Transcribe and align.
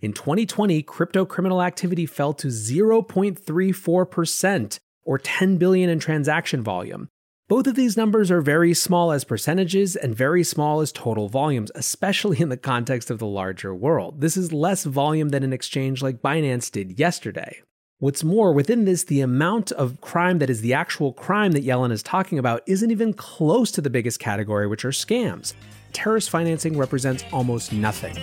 In 0.00 0.12
2020, 0.12 0.82
crypto 0.82 1.24
criminal 1.24 1.62
activity 1.62 2.04
fell 2.04 2.34
to 2.34 2.48
0.34% 2.48 4.78
or 5.04 5.18
10 5.18 5.56
billion 5.56 5.88
in 5.88 5.98
transaction 5.98 6.62
volume. 6.62 7.08
Both 7.48 7.66
of 7.66 7.76
these 7.76 7.96
numbers 7.96 8.30
are 8.30 8.42
very 8.42 8.74
small 8.74 9.10
as 9.12 9.24
percentages 9.24 9.96
and 9.96 10.14
very 10.14 10.44
small 10.44 10.80
as 10.80 10.92
total 10.92 11.30
volumes, 11.30 11.72
especially 11.74 12.40
in 12.40 12.50
the 12.50 12.58
context 12.58 13.10
of 13.10 13.18
the 13.18 13.26
larger 13.26 13.74
world. 13.74 14.20
This 14.20 14.36
is 14.36 14.52
less 14.52 14.84
volume 14.84 15.30
than 15.30 15.44
an 15.44 15.54
exchange 15.54 16.02
like 16.02 16.20
Binance 16.20 16.70
did 16.70 16.98
yesterday. 16.98 17.62
What's 17.98 18.22
more, 18.22 18.52
within 18.52 18.84
this, 18.84 19.04
the 19.04 19.22
amount 19.22 19.72
of 19.72 20.02
crime 20.02 20.40
that 20.40 20.50
is 20.50 20.60
the 20.60 20.74
actual 20.74 21.14
crime 21.14 21.52
that 21.52 21.64
Yellen 21.64 21.92
is 21.92 22.02
talking 22.02 22.38
about 22.38 22.62
isn't 22.66 22.90
even 22.90 23.14
close 23.14 23.70
to 23.70 23.80
the 23.80 23.88
biggest 23.88 24.18
category, 24.18 24.66
which 24.66 24.84
are 24.84 24.90
scams. 24.90 25.54
Terrorist 25.94 26.28
financing 26.28 26.76
represents 26.76 27.24
almost 27.32 27.72
nothing. 27.72 28.14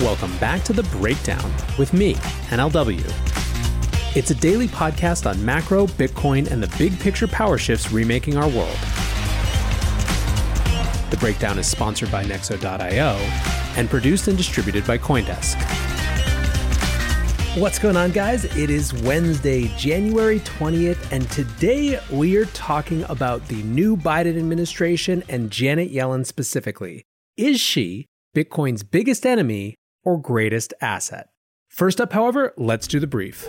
Welcome 0.00 0.36
back 0.38 0.64
to 0.64 0.72
The 0.72 0.82
Breakdown 0.82 1.54
with 1.78 1.92
me, 1.92 2.14
NLW. 2.50 3.00
It's 4.16 4.32
a 4.32 4.34
daily 4.34 4.66
podcast 4.66 5.24
on 5.30 5.42
macro, 5.44 5.86
Bitcoin, 5.86 6.50
and 6.50 6.60
the 6.60 6.76
big 6.76 6.98
picture 6.98 7.28
power 7.28 7.58
shifts 7.58 7.92
remaking 7.92 8.36
our 8.36 8.48
world. 8.48 8.76
The 11.10 11.16
breakdown 11.20 11.60
is 11.60 11.68
sponsored 11.68 12.10
by 12.10 12.24
Nexo.io 12.24 13.14
and 13.76 13.88
produced 13.88 14.26
and 14.26 14.36
distributed 14.36 14.84
by 14.84 14.98
Coindesk. 14.98 15.54
What's 17.56 17.78
going 17.78 17.96
on, 17.96 18.10
guys? 18.10 18.46
It 18.56 18.70
is 18.70 18.92
Wednesday, 18.92 19.68
January 19.76 20.40
20th, 20.40 21.12
and 21.12 21.30
today 21.30 22.00
we 22.10 22.36
are 22.36 22.46
talking 22.46 23.04
about 23.04 23.46
the 23.46 23.62
new 23.62 23.96
Biden 23.96 24.36
administration 24.36 25.22
and 25.28 25.52
Janet 25.52 25.92
Yellen 25.92 26.26
specifically. 26.26 27.04
Is 27.36 27.60
she 27.60 28.06
Bitcoin's 28.34 28.82
biggest 28.82 29.24
enemy 29.24 29.76
or 30.04 30.18
greatest 30.18 30.74
asset? 30.80 31.28
First 31.68 32.00
up, 32.00 32.12
however, 32.12 32.52
let's 32.56 32.86
do 32.86 33.00
the 33.00 33.06
brief. 33.06 33.48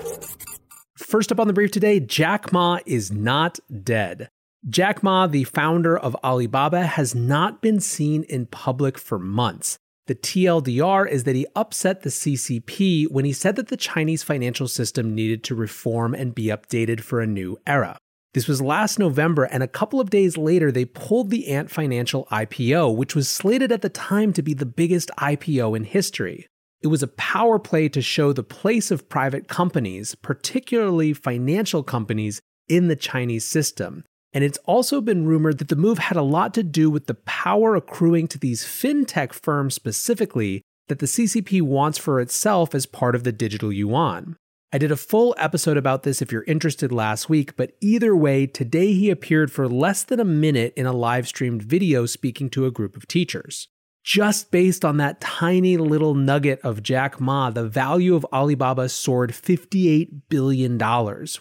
First 0.98 1.32
up 1.32 1.40
on 1.40 1.48
the 1.48 1.54
brief 1.54 1.72
today 1.72 2.00
Jack 2.00 2.52
Ma 2.52 2.80
is 2.86 3.12
not 3.12 3.60
dead. 3.84 4.30
Jack 4.68 5.04
Ma, 5.04 5.28
the 5.28 5.44
founder 5.44 5.96
of 5.96 6.16
Alibaba, 6.24 6.88
has 6.88 7.14
not 7.14 7.62
been 7.62 7.80
seen 7.80 8.24
in 8.24 8.48
public 8.48 8.98
for 8.98 9.20
months. 9.20 9.78
The 10.08 10.16
TLDR 10.16 11.08
is 11.10 11.24
that 11.24 11.36
he 11.36 11.46
upset 11.56 12.02
the 12.02 12.10
CCP 12.10 13.12
when 13.12 13.26
he 13.26 13.34
said 13.34 13.56
that 13.58 13.68
the 13.68 13.78
Chinese 13.78 14.24
financial 14.24 14.68
system 14.68 15.14
needed 15.14 15.44
to 15.44 15.56
reform 15.56 16.14
and 16.14 16.34
be 16.34 16.46
updated 16.46 17.02
for 17.02 17.22
a 17.22 17.28
new 17.28 17.60
era. 17.68 17.98
This 18.34 18.48
was 18.48 18.62
last 18.62 19.00
November, 19.00 19.46
and 19.46 19.64
a 19.64 19.68
couple 19.68 20.00
of 20.00 20.10
days 20.10 20.38
later, 20.38 20.72
they 20.72 20.86
pulled 20.86 21.30
the 21.30 21.48
Ant 21.48 21.72
Financial 21.72 22.28
IPO, 22.32 22.96
which 22.96 23.16
was 23.16 23.30
slated 23.30 23.72
at 23.72 23.82
the 23.82 23.90
time 23.90 24.34
to 24.34 24.42
be 24.42 24.54
the 24.54 24.66
biggest 24.66 25.10
IPO 25.18 25.76
in 25.76 25.86
history. 25.86 26.48
It 26.86 26.90
was 26.90 27.02
a 27.02 27.08
power 27.08 27.58
play 27.58 27.90
to 27.90 28.00
show 28.00 28.32
the 28.32 28.44
place 28.44 28.92
of 28.92 29.10
private 29.10 29.48
companies, 29.48 30.14
particularly 30.14 31.14
financial 31.14 31.82
companies, 31.82 32.40
in 32.70 32.90
the 32.90 32.96
Chinese 32.96 33.44
system. 33.44 34.04
And 34.34 34.44
it's 34.44 34.60
also 34.66 35.02
been 35.02 35.26
rumored 35.26 35.58
that 35.58 35.70
the 35.70 35.76
move 35.76 35.98
had 35.98 36.16
a 36.16 36.22
lot 36.22 36.54
to 36.54 36.62
do 36.62 36.92
with 36.92 37.08
the 37.08 37.16
power 37.16 37.76
accruing 37.76 38.28
to 38.28 38.38
these 38.38 38.66
fintech 38.66 39.34
firms 39.34 39.74
specifically 39.74 40.62
that 40.88 41.00
the 41.00 41.08
CCP 41.08 41.64
wants 41.64 41.98
for 41.98 42.20
itself 42.20 42.76
as 42.76 42.86
part 42.86 43.16
of 43.16 43.24
the 43.24 43.32
digital 43.32 43.74
yuan. 43.74 44.36
I 44.72 44.78
did 44.78 44.92
a 44.92 44.96
full 44.96 45.34
episode 45.40 45.78
about 45.78 46.04
this 46.04 46.22
if 46.22 46.32
you're 46.32 46.44
interested 46.44 46.92
last 46.92 47.30
week, 47.30 47.56
but 47.56 47.72
either 47.82 48.16
way, 48.16 48.46
today 48.46 48.94
he 48.94 49.10
appeared 49.10 49.52
for 49.52 49.68
less 49.68 50.04
than 50.04 50.20
a 50.20 50.24
minute 50.24 50.72
in 50.78 50.86
a 50.86 50.94
live 50.94 51.28
streamed 51.28 51.64
video 51.64 52.06
speaking 52.06 52.48
to 52.52 52.68
a 52.68 52.72
group 52.72 52.96
of 52.96 53.08
teachers 53.08 53.70
just 54.06 54.52
based 54.52 54.86
on 54.86 54.98
that 54.98 55.20
tiny 55.20 55.78
little 55.78 56.14
nugget 56.14 56.60
of 56.62 56.84
Jack 56.84 57.20
Ma, 57.20 57.50
the 57.50 57.68
value 57.68 58.14
of 58.14 58.26
Alibaba 58.32 58.88
soared 58.88 59.32
$58 59.32 60.22
billion, 60.30 60.80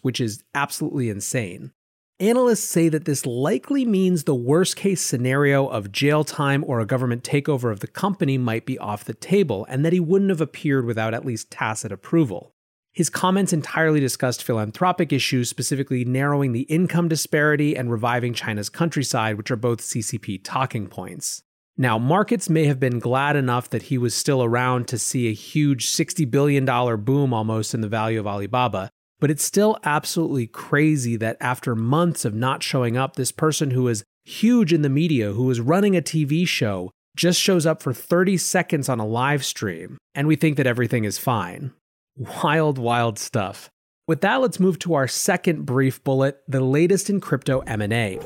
which 0.01 0.19
is 0.19 0.43
absolutely 0.55 1.11
insane. 1.11 1.73
Analysts 2.19 2.65
say 2.65 2.89
that 2.89 3.05
this 3.05 3.27
likely 3.27 3.85
means 3.85 4.25
the 4.25 4.35
worst 4.35 4.77
case 4.77 5.03
scenario 5.03 5.67
of 5.67 5.93
jail 5.93 6.25
time 6.25 6.65
or 6.67 6.81
a 6.81 6.87
government 6.87 7.23
takeover 7.23 7.71
of 7.71 7.81
the 7.81 7.87
company 7.87 8.39
might 8.39 8.65
be 8.65 8.79
off 8.79 9.05
the 9.05 9.13
table, 9.13 9.67
and 9.69 9.85
that 9.85 9.93
he 9.93 10.01
wouldn't 10.01 10.31
have 10.31 10.41
appeared 10.41 10.87
without 10.87 11.13
at 11.13 11.27
least 11.27 11.51
tacit 11.51 11.93
approval. 11.93 12.55
His 12.93 13.11
comments 13.11 13.53
entirely 13.53 14.01
discussed 14.01 14.43
philanthropic 14.43 15.13
issues, 15.13 15.51
specifically 15.51 16.05
narrowing 16.07 16.53
the 16.53 16.63
income 16.63 17.09
disparity 17.09 17.77
and 17.77 17.91
reviving 17.91 18.33
China's 18.33 18.71
countryside, 18.71 19.37
which 19.37 19.51
are 19.51 19.57
both 19.57 19.83
CCP 19.83 20.41
talking 20.43 20.87
points. 20.87 21.43
Now, 21.77 21.99
markets 21.99 22.49
may 22.49 22.67
have 22.67 22.79
been 22.79 23.01
glad 23.01 23.35
enough 23.35 23.69
that 23.71 23.85
he 23.85 23.99
was 23.99 24.15
still 24.15 24.45
around 24.45 24.87
to 24.89 24.99
see 24.99 25.29
a 25.29 25.35
huge 25.35 25.89
$60 25.89 26.31
billion 26.31 26.65
boom 27.03 27.35
almost 27.35 27.75
in 27.75 27.81
the 27.81 27.89
value 27.89 28.21
of 28.21 28.29
Alibaba, 28.29 28.91
but 29.19 29.31
it's 29.31 29.45
still 29.45 29.79
absolutely 29.83 30.47
crazy 30.47 31.17
that 31.17 31.37
after 31.41 31.75
months 31.75 32.25
of 32.25 32.33
not 32.33 32.63
showing 32.63 32.97
up, 32.97 33.17
this 33.17 33.33
person 33.33 33.73
who 33.73 33.89
is 33.89 34.05
huge 34.25 34.73
in 34.73 34.83
the 34.83 34.89
media, 34.89 35.33
who 35.33 35.51
is 35.51 35.61
running 35.61 35.97
a 35.97 36.03
TV 36.03 36.47
show, 36.47 36.93
just 37.17 37.41
shows 37.41 37.67
up 37.67 37.83
for 37.83 37.93
30 37.93 38.37
seconds 38.37 38.89
on 38.89 39.01
a 39.01 39.07
live 39.07 39.45
stream, 39.45 39.99
and 40.15 40.29
we 40.29 40.37
think 40.37 40.57
that 40.57 40.67
everything 40.67 41.05
is 41.05 41.19
fine. 41.19 41.73
Wild, 42.17 42.79
wild 42.79 43.19
stuff. 43.19 43.69
With 44.07 44.21
that, 44.21 44.41
let's 44.41 44.61
move 44.61 44.79
to 44.81 44.95
our 44.95 45.09
second 45.09 45.67
brief 45.67 46.05
bullet, 46.05 46.39
the 46.47 46.61
latest 46.61 47.11
in 47.11 47.21
crypto 47.21 47.61
M&A. 47.61 48.21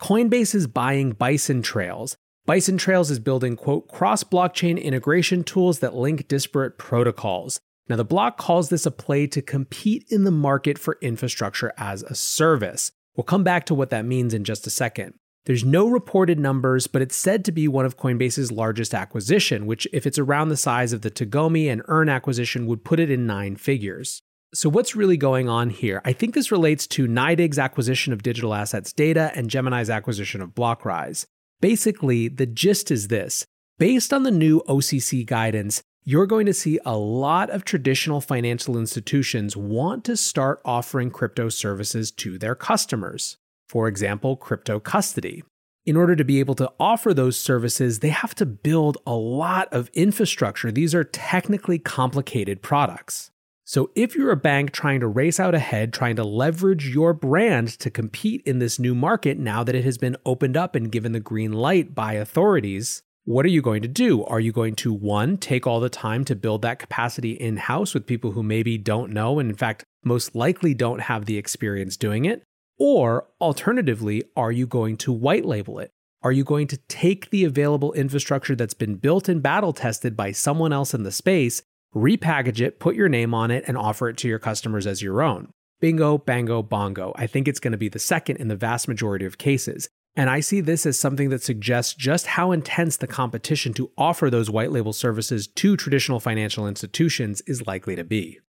Coinbase 0.00 0.54
is 0.54 0.66
buying 0.66 1.12
Bison 1.12 1.60
Trails, 1.62 2.16
Bison 2.46 2.78
Trails 2.78 3.10
is 3.10 3.18
building, 3.18 3.56
quote, 3.56 3.88
cross 3.88 4.22
blockchain 4.22 4.80
integration 4.80 5.42
tools 5.42 5.80
that 5.80 5.96
link 5.96 6.28
disparate 6.28 6.78
protocols. 6.78 7.58
Now, 7.88 7.96
the 7.96 8.04
block 8.04 8.38
calls 8.38 8.68
this 8.68 8.86
a 8.86 8.92
play 8.92 9.26
to 9.26 9.42
compete 9.42 10.04
in 10.10 10.22
the 10.22 10.30
market 10.30 10.78
for 10.78 10.96
infrastructure 11.02 11.72
as 11.76 12.04
a 12.04 12.14
service. 12.14 12.92
We'll 13.16 13.24
come 13.24 13.42
back 13.42 13.66
to 13.66 13.74
what 13.74 13.90
that 13.90 14.04
means 14.04 14.32
in 14.32 14.44
just 14.44 14.64
a 14.64 14.70
second. 14.70 15.14
There's 15.46 15.64
no 15.64 15.88
reported 15.88 16.38
numbers, 16.38 16.86
but 16.86 17.02
it's 17.02 17.16
said 17.16 17.44
to 17.46 17.52
be 17.52 17.66
one 17.66 17.84
of 17.84 17.96
Coinbase's 17.96 18.52
largest 18.52 18.94
acquisition, 18.94 19.66
which, 19.66 19.88
if 19.92 20.06
it's 20.06 20.18
around 20.18 20.48
the 20.48 20.56
size 20.56 20.92
of 20.92 21.02
the 21.02 21.10
Tagomi 21.10 21.68
and 21.68 21.82
Earn 21.86 22.08
acquisition, 22.08 22.68
would 22.68 22.84
put 22.84 23.00
it 23.00 23.10
in 23.10 23.26
nine 23.26 23.56
figures. 23.56 24.22
So, 24.54 24.68
what's 24.68 24.94
really 24.94 25.16
going 25.16 25.48
on 25.48 25.70
here? 25.70 26.00
I 26.04 26.12
think 26.12 26.34
this 26.34 26.52
relates 26.52 26.86
to 26.88 27.08
NYDIG's 27.08 27.58
acquisition 27.58 28.12
of 28.12 28.22
digital 28.22 28.54
assets 28.54 28.92
data 28.92 29.32
and 29.34 29.50
Gemini's 29.50 29.90
acquisition 29.90 30.40
of 30.40 30.54
Blockrise. 30.54 31.26
Basically, 31.60 32.28
the 32.28 32.46
gist 32.46 32.90
is 32.90 33.08
this 33.08 33.46
based 33.78 34.12
on 34.12 34.22
the 34.22 34.30
new 34.30 34.62
OCC 34.68 35.24
guidance, 35.24 35.82
you're 36.04 36.26
going 36.26 36.46
to 36.46 36.54
see 36.54 36.78
a 36.84 36.96
lot 36.96 37.50
of 37.50 37.64
traditional 37.64 38.20
financial 38.20 38.78
institutions 38.78 39.56
want 39.56 40.04
to 40.04 40.16
start 40.16 40.60
offering 40.64 41.10
crypto 41.10 41.48
services 41.48 42.10
to 42.12 42.38
their 42.38 42.54
customers. 42.54 43.38
For 43.68 43.88
example, 43.88 44.36
crypto 44.36 44.78
custody. 44.78 45.42
In 45.84 45.96
order 45.96 46.14
to 46.14 46.24
be 46.24 46.40
able 46.40 46.54
to 46.56 46.72
offer 46.78 47.14
those 47.14 47.36
services, 47.36 48.00
they 48.00 48.08
have 48.08 48.34
to 48.36 48.46
build 48.46 48.98
a 49.06 49.14
lot 49.14 49.68
of 49.72 49.90
infrastructure. 49.94 50.70
These 50.70 50.94
are 50.94 51.04
technically 51.04 51.78
complicated 51.78 52.62
products. 52.62 53.30
So, 53.68 53.90
if 53.96 54.14
you're 54.14 54.30
a 54.30 54.36
bank 54.36 54.70
trying 54.70 55.00
to 55.00 55.08
race 55.08 55.40
out 55.40 55.52
ahead, 55.52 55.92
trying 55.92 56.14
to 56.16 56.22
leverage 56.22 56.88
your 56.88 57.12
brand 57.12 57.66
to 57.80 57.90
compete 57.90 58.42
in 58.46 58.60
this 58.60 58.78
new 58.78 58.94
market 58.94 59.38
now 59.38 59.64
that 59.64 59.74
it 59.74 59.82
has 59.82 59.98
been 59.98 60.16
opened 60.24 60.56
up 60.56 60.76
and 60.76 60.92
given 60.92 61.10
the 61.10 61.18
green 61.18 61.50
light 61.52 61.92
by 61.92 62.12
authorities, 62.12 63.02
what 63.24 63.44
are 63.44 63.48
you 63.48 63.60
going 63.60 63.82
to 63.82 63.88
do? 63.88 64.22
Are 64.22 64.38
you 64.38 64.52
going 64.52 64.76
to, 64.76 64.92
one, 64.92 65.36
take 65.36 65.66
all 65.66 65.80
the 65.80 65.88
time 65.88 66.24
to 66.26 66.36
build 66.36 66.62
that 66.62 66.78
capacity 66.78 67.32
in 67.32 67.56
house 67.56 67.92
with 67.92 68.06
people 68.06 68.30
who 68.30 68.44
maybe 68.44 68.78
don't 68.78 69.10
know 69.10 69.40
and, 69.40 69.50
in 69.50 69.56
fact, 69.56 69.82
most 70.04 70.36
likely 70.36 70.72
don't 70.72 71.00
have 71.00 71.24
the 71.24 71.36
experience 71.36 71.96
doing 71.96 72.24
it? 72.24 72.44
Or, 72.78 73.26
alternatively, 73.40 74.22
are 74.36 74.52
you 74.52 74.68
going 74.68 74.96
to 74.98 75.12
white 75.12 75.44
label 75.44 75.80
it? 75.80 75.90
Are 76.22 76.30
you 76.30 76.44
going 76.44 76.68
to 76.68 76.76
take 76.86 77.30
the 77.30 77.42
available 77.42 77.92
infrastructure 77.94 78.54
that's 78.54 78.74
been 78.74 78.94
built 78.94 79.28
and 79.28 79.42
battle 79.42 79.72
tested 79.72 80.16
by 80.16 80.30
someone 80.30 80.72
else 80.72 80.94
in 80.94 81.02
the 81.02 81.10
space 81.10 81.62
repackage 81.96 82.60
it, 82.60 82.78
put 82.78 82.94
your 82.94 83.08
name 83.08 83.32
on 83.32 83.50
it, 83.50 83.64
and 83.66 83.76
offer 83.76 84.08
it 84.08 84.18
to 84.18 84.28
your 84.28 84.38
customers 84.38 84.86
as 84.86 85.02
your 85.02 85.22
own. 85.22 85.48
Bingo, 85.80 86.18
bango, 86.18 86.62
bongo. 86.62 87.12
I 87.16 87.26
think 87.26 87.48
it's 87.48 87.60
going 87.60 87.72
to 87.72 87.78
be 87.78 87.88
the 87.88 87.98
second 87.98 88.36
in 88.36 88.48
the 88.48 88.56
vast 88.56 88.86
majority 88.86 89.24
of 89.24 89.38
cases. 89.38 89.88
And 90.14 90.30
I 90.30 90.40
see 90.40 90.60
this 90.60 90.86
as 90.86 90.98
something 90.98 91.28
that 91.30 91.42
suggests 91.42 91.94
just 91.94 92.26
how 92.26 92.52
intense 92.52 92.96
the 92.96 93.06
competition 93.06 93.74
to 93.74 93.90
offer 93.98 94.30
those 94.30 94.48
white 94.48 94.72
label 94.72 94.94
services 94.94 95.46
to 95.46 95.76
traditional 95.76 96.20
financial 96.20 96.66
institutions 96.66 97.42
is 97.46 97.66
likely 97.66 97.96
to 97.96 98.04
be. 98.04 98.40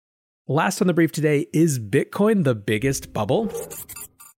Last 0.46 0.80
on 0.80 0.86
the 0.86 0.94
brief 0.94 1.10
today 1.10 1.46
is 1.52 1.80
Bitcoin 1.80 2.44
the 2.44 2.54
biggest 2.54 3.12
bubble? 3.12 3.52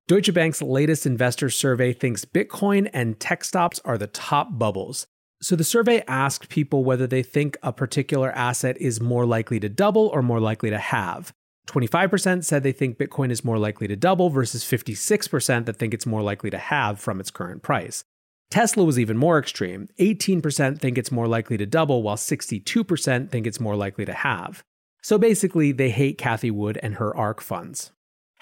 Deutsche 0.06 0.32
Bank's 0.32 0.62
latest 0.62 1.04
investor 1.04 1.50
survey 1.50 1.92
thinks 1.92 2.24
Bitcoin 2.24 2.88
and 2.94 3.20
tech 3.20 3.44
stocks 3.44 3.78
are 3.84 3.98
the 3.98 4.06
top 4.06 4.58
bubbles. 4.58 5.06
So 5.40 5.54
the 5.54 5.64
survey 5.64 6.02
asked 6.08 6.48
people 6.48 6.82
whether 6.84 7.06
they 7.06 7.22
think 7.22 7.56
a 7.62 7.72
particular 7.72 8.32
asset 8.32 8.76
is 8.80 9.00
more 9.00 9.24
likely 9.24 9.60
to 9.60 9.68
double 9.68 10.08
or 10.08 10.22
more 10.22 10.40
likely 10.40 10.70
to 10.70 10.78
halve. 10.78 11.32
25% 11.68 12.44
said 12.44 12.62
they 12.62 12.72
think 12.72 12.98
Bitcoin 12.98 13.30
is 13.30 13.44
more 13.44 13.58
likely 13.58 13.86
to 13.86 13.94
double 13.94 14.30
versus 14.30 14.64
56% 14.64 15.66
that 15.66 15.76
think 15.76 15.94
it's 15.94 16.06
more 16.06 16.22
likely 16.22 16.50
to 16.50 16.58
halve 16.58 16.98
from 16.98 17.20
its 17.20 17.30
current 17.30 17.62
price. 17.62 18.04
Tesla 18.50 18.82
was 18.84 18.98
even 18.98 19.18
more 19.18 19.38
extreme. 19.38 19.88
18% 20.00 20.78
think 20.78 20.96
it's 20.96 21.12
more 21.12 21.28
likely 21.28 21.58
to 21.58 21.66
double, 21.66 22.02
while 22.02 22.16
62% 22.16 23.30
think 23.30 23.46
it's 23.46 23.60
more 23.60 23.76
likely 23.76 24.06
to 24.06 24.14
halve. 24.14 24.64
So 25.02 25.18
basically, 25.18 25.70
they 25.70 25.90
hate 25.90 26.18
Cathie 26.18 26.50
Wood 26.50 26.78
and 26.82 26.94
her 26.94 27.14
ARK 27.14 27.42
funds. 27.42 27.92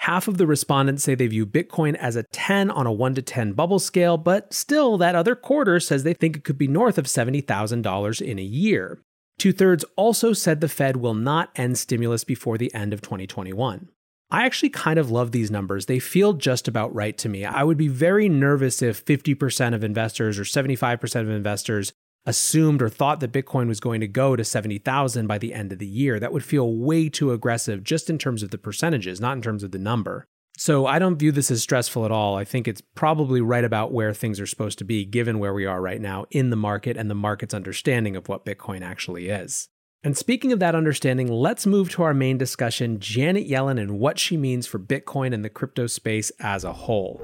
Half 0.01 0.27
of 0.27 0.37
the 0.37 0.47
respondents 0.47 1.03
say 1.03 1.15
they 1.15 1.27
view 1.27 1.45
Bitcoin 1.45 1.95
as 1.95 2.15
a 2.15 2.23
10 2.31 2.69
on 2.71 2.85
a 2.87 2.91
1 2.91 3.15
to 3.15 3.21
10 3.21 3.53
bubble 3.53 3.79
scale, 3.79 4.17
but 4.17 4.53
still, 4.53 4.97
that 4.97 5.15
other 5.15 5.35
quarter 5.35 5.79
says 5.79 6.03
they 6.03 6.13
think 6.13 6.37
it 6.37 6.43
could 6.43 6.57
be 6.57 6.67
north 6.67 6.97
of 6.97 7.05
$70,000 7.05 8.21
in 8.21 8.39
a 8.39 8.43
year. 8.43 9.01
Two 9.37 9.51
thirds 9.51 9.85
also 9.95 10.33
said 10.33 10.61
the 10.61 10.69
Fed 10.69 10.97
will 10.97 11.13
not 11.13 11.51
end 11.55 11.77
stimulus 11.77 12.23
before 12.23 12.57
the 12.57 12.73
end 12.73 12.93
of 12.93 13.01
2021. 13.01 13.89
I 14.29 14.45
actually 14.45 14.69
kind 14.69 14.99
of 14.99 15.09
love 15.09 15.31
these 15.31 15.51
numbers. 15.51 15.85
They 15.85 15.99
feel 15.99 16.33
just 16.33 16.67
about 16.67 16.93
right 16.93 17.17
to 17.19 17.29
me. 17.29 17.45
I 17.45 17.63
would 17.63 17.77
be 17.77 17.87
very 17.87 18.27
nervous 18.27 18.81
if 18.81 19.05
50% 19.05 19.73
of 19.73 19.83
investors 19.83 20.37
or 20.37 20.43
75% 20.43 21.21
of 21.21 21.29
investors 21.29 21.93
assumed 22.25 22.81
or 22.81 22.89
thought 22.89 23.19
that 23.21 23.31
Bitcoin 23.31 23.67
was 23.67 23.79
going 23.79 24.01
to 24.01 24.07
go 24.07 24.35
to 24.35 24.43
70,000 24.43 25.27
by 25.27 25.37
the 25.37 25.53
end 25.53 25.71
of 25.71 25.79
the 25.79 25.87
year. 25.87 26.19
That 26.19 26.33
would 26.33 26.43
feel 26.43 26.73
way 26.73 27.09
too 27.09 27.31
aggressive 27.31 27.83
just 27.83 28.09
in 28.09 28.17
terms 28.17 28.43
of 28.43 28.51
the 28.51 28.57
percentages, 28.57 29.21
not 29.21 29.37
in 29.37 29.41
terms 29.41 29.63
of 29.63 29.71
the 29.71 29.79
number. 29.79 30.27
So 30.57 30.87
I 30.87 30.97
don't 30.97 31.19
view 31.19 31.31
this 31.31 31.51
as 31.51 31.61
stressful 31.61 32.03
at 32.03 32.11
all. 32.11 32.35
I 32.35 32.43
think 32.43 32.67
it's 32.67 32.81
probably 32.95 33.41
right 33.41 33.63
about 33.63 33.93
where 33.93 34.11
things 34.11 34.39
are 34.39 34.47
supposed 34.47 34.79
to 34.79 34.83
be, 34.83 35.05
given 35.05 35.37
where 35.37 35.53
we 35.53 35.67
are 35.67 35.79
right 35.79 36.01
now 36.01 36.25
in 36.31 36.49
the 36.49 36.55
market 36.55 36.97
and 36.97 37.11
the 37.11 37.15
market's 37.15 37.53
understanding 37.53 38.15
of 38.15 38.27
what 38.27 38.43
Bitcoin 38.43 38.81
actually 38.81 39.29
is. 39.29 39.69
And 40.03 40.17
speaking 40.17 40.51
of 40.51 40.59
that 40.59 40.73
understanding, 40.73 41.27
let's 41.27 41.67
move 41.67 41.89
to 41.91 42.03
our 42.03 42.13
main 42.13 42.37
discussion 42.37 42.99
Janet 42.99 43.47
Yellen 43.47 43.79
and 43.79 43.99
what 43.99 44.17
she 44.17 44.35
means 44.35 44.65
for 44.65 44.79
Bitcoin 44.79 45.33
and 45.33 45.45
the 45.45 45.49
crypto 45.49 45.85
space 45.85 46.31
as 46.39 46.63
a 46.63 46.73
whole. 46.73 47.21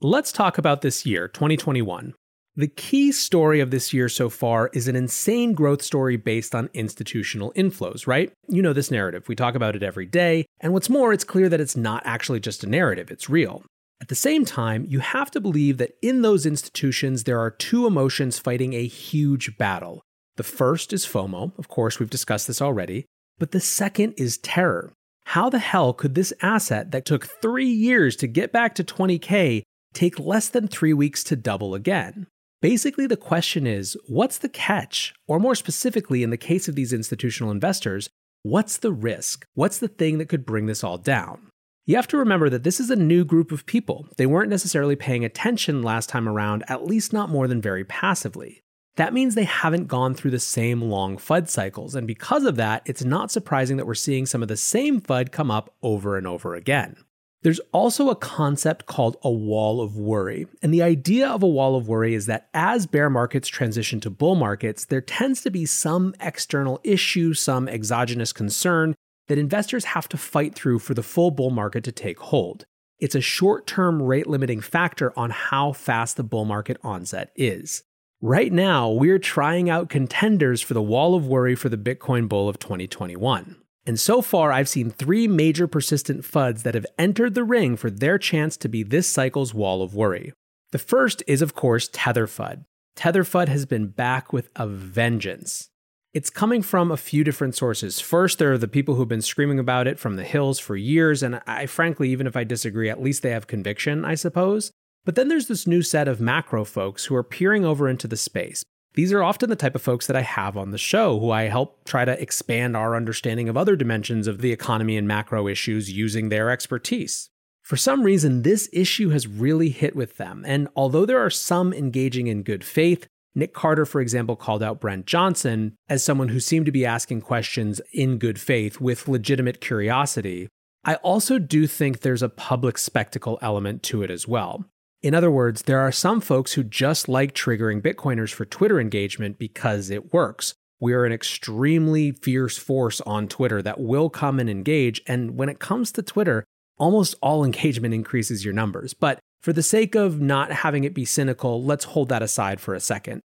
Let's 0.00 0.32
talk 0.32 0.58
about 0.58 0.82
this 0.82 1.06
year, 1.06 1.28
2021. 1.28 2.14
The 2.56 2.68
key 2.68 3.10
story 3.10 3.60
of 3.60 3.70
this 3.70 3.92
year 3.92 4.08
so 4.08 4.28
far 4.28 4.70
is 4.72 4.86
an 4.86 4.94
insane 4.94 5.54
growth 5.54 5.82
story 5.82 6.16
based 6.16 6.54
on 6.54 6.70
institutional 6.72 7.52
inflows, 7.56 8.06
right? 8.06 8.32
You 8.48 8.62
know 8.62 8.72
this 8.72 8.92
narrative. 8.92 9.28
We 9.28 9.34
talk 9.34 9.56
about 9.56 9.74
it 9.74 9.82
every 9.82 10.06
day. 10.06 10.46
And 10.60 10.72
what's 10.72 10.88
more, 10.88 11.12
it's 11.12 11.24
clear 11.24 11.48
that 11.48 11.60
it's 11.60 11.76
not 11.76 12.02
actually 12.06 12.40
just 12.40 12.62
a 12.62 12.68
narrative, 12.68 13.10
it's 13.10 13.28
real. 13.28 13.64
At 14.00 14.08
the 14.08 14.14
same 14.14 14.44
time, 14.44 14.84
you 14.88 15.00
have 15.00 15.30
to 15.32 15.40
believe 15.40 15.78
that 15.78 15.94
in 16.00 16.22
those 16.22 16.46
institutions, 16.46 17.24
there 17.24 17.40
are 17.40 17.50
two 17.50 17.86
emotions 17.86 18.38
fighting 18.38 18.74
a 18.74 18.86
huge 18.86 19.56
battle 19.58 20.02
the 20.36 20.42
first 20.42 20.92
is 20.92 21.06
FOMO. 21.06 21.56
Of 21.58 21.68
course, 21.68 22.00
we've 22.00 22.10
discussed 22.10 22.46
this 22.46 22.60
already. 22.60 23.06
But 23.38 23.52
the 23.52 23.60
second 23.60 24.14
is 24.16 24.38
terror. 24.38 24.92
How 25.26 25.48
the 25.48 25.58
hell 25.58 25.92
could 25.92 26.14
this 26.14 26.32
asset 26.42 26.90
that 26.90 27.04
took 27.04 27.26
three 27.40 27.68
years 27.68 28.16
to 28.16 28.26
get 28.26 28.52
back 28.52 28.74
to 28.76 28.84
20K 28.84 29.62
take 29.92 30.18
less 30.18 30.48
than 30.48 30.68
three 30.68 30.92
weeks 30.92 31.22
to 31.24 31.36
double 31.36 31.74
again? 31.74 32.26
Basically, 32.64 33.06
the 33.06 33.18
question 33.18 33.66
is 33.66 33.94
what's 34.06 34.38
the 34.38 34.48
catch? 34.48 35.12
Or 35.28 35.38
more 35.38 35.54
specifically, 35.54 36.22
in 36.22 36.30
the 36.30 36.38
case 36.38 36.66
of 36.66 36.74
these 36.74 36.94
institutional 36.94 37.52
investors, 37.52 38.08
what's 38.42 38.78
the 38.78 38.90
risk? 38.90 39.44
What's 39.52 39.76
the 39.76 39.86
thing 39.86 40.16
that 40.16 40.30
could 40.30 40.46
bring 40.46 40.64
this 40.64 40.82
all 40.82 40.96
down? 40.96 41.50
You 41.84 41.96
have 41.96 42.08
to 42.08 42.16
remember 42.16 42.48
that 42.48 42.62
this 42.62 42.80
is 42.80 42.88
a 42.88 42.96
new 42.96 43.22
group 43.22 43.52
of 43.52 43.66
people. 43.66 44.08
They 44.16 44.24
weren't 44.24 44.48
necessarily 44.48 44.96
paying 44.96 45.26
attention 45.26 45.82
last 45.82 46.08
time 46.08 46.26
around, 46.26 46.64
at 46.66 46.86
least 46.86 47.12
not 47.12 47.28
more 47.28 47.46
than 47.46 47.60
very 47.60 47.84
passively. 47.84 48.62
That 48.96 49.12
means 49.12 49.34
they 49.34 49.44
haven't 49.44 49.88
gone 49.88 50.14
through 50.14 50.30
the 50.30 50.40
same 50.40 50.80
long 50.80 51.18
FUD 51.18 51.50
cycles, 51.50 51.94
and 51.94 52.06
because 52.06 52.44
of 52.44 52.56
that, 52.56 52.80
it's 52.86 53.04
not 53.04 53.30
surprising 53.30 53.76
that 53.76 53.86
we're 53.86 53.94
seeing 53.94 54.24
some 54.24 54.40
of 54.40 54.48
the 54.48 54.56
same 54.56 55.02
FUD 55.02 55.32
come 55.32 55.50
up 55.50 55.74
over 55.82 56.16
and 56.16 56.26
over 56.26 56.54
again. 56.54 56.96
There's 57.44 57.60
also 57.72 58.08
a 58.08 58.16
concept 58.16 58.86
called 58.86 59.18
a 59.22 59.30
wall 59.30 59.82
of 59.82 59.98
worry. 59.98 60.46
And 60.62 60.72
the 60.72 60.82
idea 60.82 61.28
of 61.28 61.42
a 61.42 61.46
wall 61.46 61.76
of 61.76 61.86
worry 61.86 62.14
is 62.14 62.24
that 62.24 62.48
as 62.54 62.86
bear 62.86 63.10
markets 63.10 63.48
transition 63.48 64.00
to 64.00 64.10
bull 64.10 64.34
markets, 64.34 64.86
there 64.86 65.02
tends 65.02 65.42
to 65.42 65.50
be 65.50 65.66
some 65.66 66.14
external 66.20 66.80
issue, 66.82 67.34
some 67.34 67.68
exogenous 67.68 68.32
concern 68.32 68.94
that 69.28 69.36
investors 69.36 69.84
have 69.84 70.08
to 70.08 70.16
fight 70.16 70.54
through 70.54 70.78
for 70.78 70.94
the 70.94 71.02
full 71.02 71.30
bull 71.30 71.50
market 71.50 71.84
to 71.84 71.92
take 71.92 72.18
hold. 72.18 72.64
It's 72.98 73.14
a 73.14 73.20
short 73.20 73.66
term 73.66 74.00
rate 74.00 74.26
limiting 74.26 74.62
factor 74.62 75.12
on 75.14 75.28
how 75.28 75.72
fast 75.72 76.16
the 76.16 76.24
bull 76.24 76.46
market 76.46 76.78
onset 76.82 77.30
is. 77.36 77.82
Right 78.22 78.52
now, 78.52 78.88
we're 78.88 79.18
trying 79.18 79.68
out 79.68 79.90
contenders 79.90 80.62
for 80.62 80.72
the 80.72 80.80
wall 80.80 81.14
of 81.14 81.26
worry 81.26 81.54
for 81.56 81.68
the 81.68 81.76
Bitcoin 81.76 82.26
bull 82.26 82.48
of 82.48 82.58
2021. 82.58 83.56
And 83.86 84.00
so 84.00 84.22
far, 84.22 84.50
I've 84.50 84.68
seen 84.68 84.90
three 84.90 85.28
major 85.28 85.66
persistent 85.66 86.24
FUDs 86.24 86.62
that 86.62 86.74
have 86.74 86.86
entered 86.98 87.34
the 87.34 87.44
ring 87.44 87.76
for 87.76 87.90
their 87.90 88.18
chance 88.18 88.56
to 88.58 88.68
be 88.68 88.82
this 88.82 89.06
cycle's 89.06 89.52
wall 89.52 89.82
of 89.82 89.94
worry. 89.94 90.32
The 90.72 90.78
first 90.78 91.22
is, 91.26 91.42
of 91.42 91.54
course, 91.54 91.90
Tether 91.92 92.26
FUD. 92.26 92.64
Tether 92.96 93.24
FUD 93.24 93.48
has 93.48 93.66
been 93.66 93.88
back 93.88 94.32
with 94.32 94.48
a 94.56 94.66
vengeance. 94.66 95.68
It's 96.14 96.30
coming 96.30 96.62
from 96.62 96.90
a 96.90 96.96
few 96.96 97.24
different 97.24 97.56
sources. 97.56 98.00
First, 98.00 98.38
there 98.38 98.52
are 98.52 98.58
the 98.58 98.68
people 98.68 98.94
who've 98.94 99.08
been 99.08 99.20
screaming 99.20 99.58
about 99.58 99.88
it 99.88 99.98
from 99.98 100.14
the 100.14 100.24
hills 100.24 100.60
for 100.60 100.76
years, 100.76 101.22
and 101.22 101.42
I 101.46 101.66
frankly, 101.66 102.10
even 102.10 102.26
if 102.26 102.36
I 102.36 102.44
disagree, 102.44 102.88
at 102.88 103.02
least 103.02 103.22
they 103.22 103.30
have 103.30 103.48
conviction, 103.48 104.04
I 104.04 104.14
suppose. 104.14 104.70
But 105.04 105.16
then 105.16 105.28
there's 105.28 105.48
this 105.48 105.66
new 105.66 105.82
set 105.82 106.08
of 106.08 106.20
macro 106.20 106.64
folks 106.64 107.06
who 107.06 107.16
are 107.16 107.24
peering 107.24 107.64
over 107.64 107.88
into 107.88 108.06
the 108.06 108.16
space. 108.16 108.62
These 108.94 109.12
are 109.12 109.24
often 109.24 109.50
the 109.50 109.56
type 109.56 109.74
of 109.74 109.82
folks 109.82 110.06
that 110.06 110.14
I 110.14 110.22
have 110.22 110.56
on 110.56 110.70
the 110.70 110.78
show 110.78 111.18
who 111.18 111.32
I 111.32 111.44
help 111.44 111.84
try 111.84 112.04
to 112.04 112.20
expand 112.20 112.76
our 112.76 112.94
understanding 112.94 113.48
of 113.48 113.56
other 113.56 113.74
dimensions 113.74 114.28
of 114.28 114.40
the 114.40 114.52
economy 114.52 114.96
and 114.96 115.08
macro 115.08 115.48
issues 115.48 115.90
using 115.90 116.28
their 116.28 116.48
expertise. 116.48 117.28
For 117.62 117.76
some 117.76 118.02
reason, 118.02 118.42
this 118.42 118.68
issue 118.72 119.08
has 119.08 119.26
really 119.26 119.70
hit 119.70 119.96
with 119.96 120.16
them, 120.16 120.44
and 120.46 120.68
although 120.76 121.06
there 121.06 121.24
are 121.24 121.30
some 121.30 121.72
engaging 121.72 122.28
in 122.28 122.42
good 122.42 122.62
faith, 122.62 123.08
Nick 123.34 123.52
Carter, 123.52 123.84
for 123.84 124.00
example, 124.00 124.36
called 124.36 124.62
out 124.62 124.80
Brent 124.80 125.06
Johnson 125.06 125.74
as 125.88 126.04
someone 126.04 126.28
who 126.28 126.38
seemed 126.38 126.66
to 126.66 126.72
be 126.72 126.86
asking 126.86 127.22
questions 127.22 127.80
in 127.92 128.18
good 128.18 128.38
faith 128.38 128.80
with 128.80 129.08
legitimate 129.08 129.60
curiosity. 129.60 130.48
I 130.84 130.96
also 130.96 131.40
do 131.40 131.66
think 131.66 132.00
there's 132.00 132.22
a 132.22 132.28
public 132.28 132.78
spectacle 132.78 133.38
element 133.42 133.82
to 133.84 134.02
it 134.04 134.10
as 134.10 134.28
well. 134.28 134.66
In 135.04 135.14
other 135.14 135.30
words, 135.30 135.64
there 135.64 135.80
are 135.80 135.92
some 135.92 136.22
folks 136.22 136.54
who 136.54 136.64
just 136.64 137.10
like 137.10 137.34
triggering 137.34 137.82
Bitcoiners 137.82 138.32
for 138.32 138.46
Twitter 138.46 138.80
engagement 138.80 139.38
because 139.38 139.90
it 139.90 140.14
works. 140.14 140.54
We 140.80 140.94
are 140.94 141.04
an 141.04 141.12
extremely 141.12 142.12
fierce 142.12 142.56
force 142.56 143.02
on 143.02 143.28
Twitter 143.28 143.60
that 143.60 143.78
will 143.78 144.08
come 144.08 144.40
and 144.40 144.48
engage. 144.48 145.02
And 145.06 145.36
when 145.36 145.50
it 145.50 145.58
comes 145.58 145.92
to 145.92 146.02
Twitter, 146.02 146.42
almost 146.78 147.16
all 147.20 147.44
engagement 147.44 147.92
increases 147.92 148.46
your 148.46 148.54
numbers. 148.54 148.94
But 148.94 149.18
for 149.42 149.52
the 149.52 149.62
sake 149.62 149.94
of 149.94 150.22
not 150.22 150.50
having 150.50 150.84
it 150.84 150.94
be 150.94 151.04
cynical, 151.04 151.62
let's 151.62 151.84
hold 151.84 152.08
that 152.08 152.22
aside 152.22 152.58
for 152.58 152.74
a 152.74 152.80
second. 152.80 153.20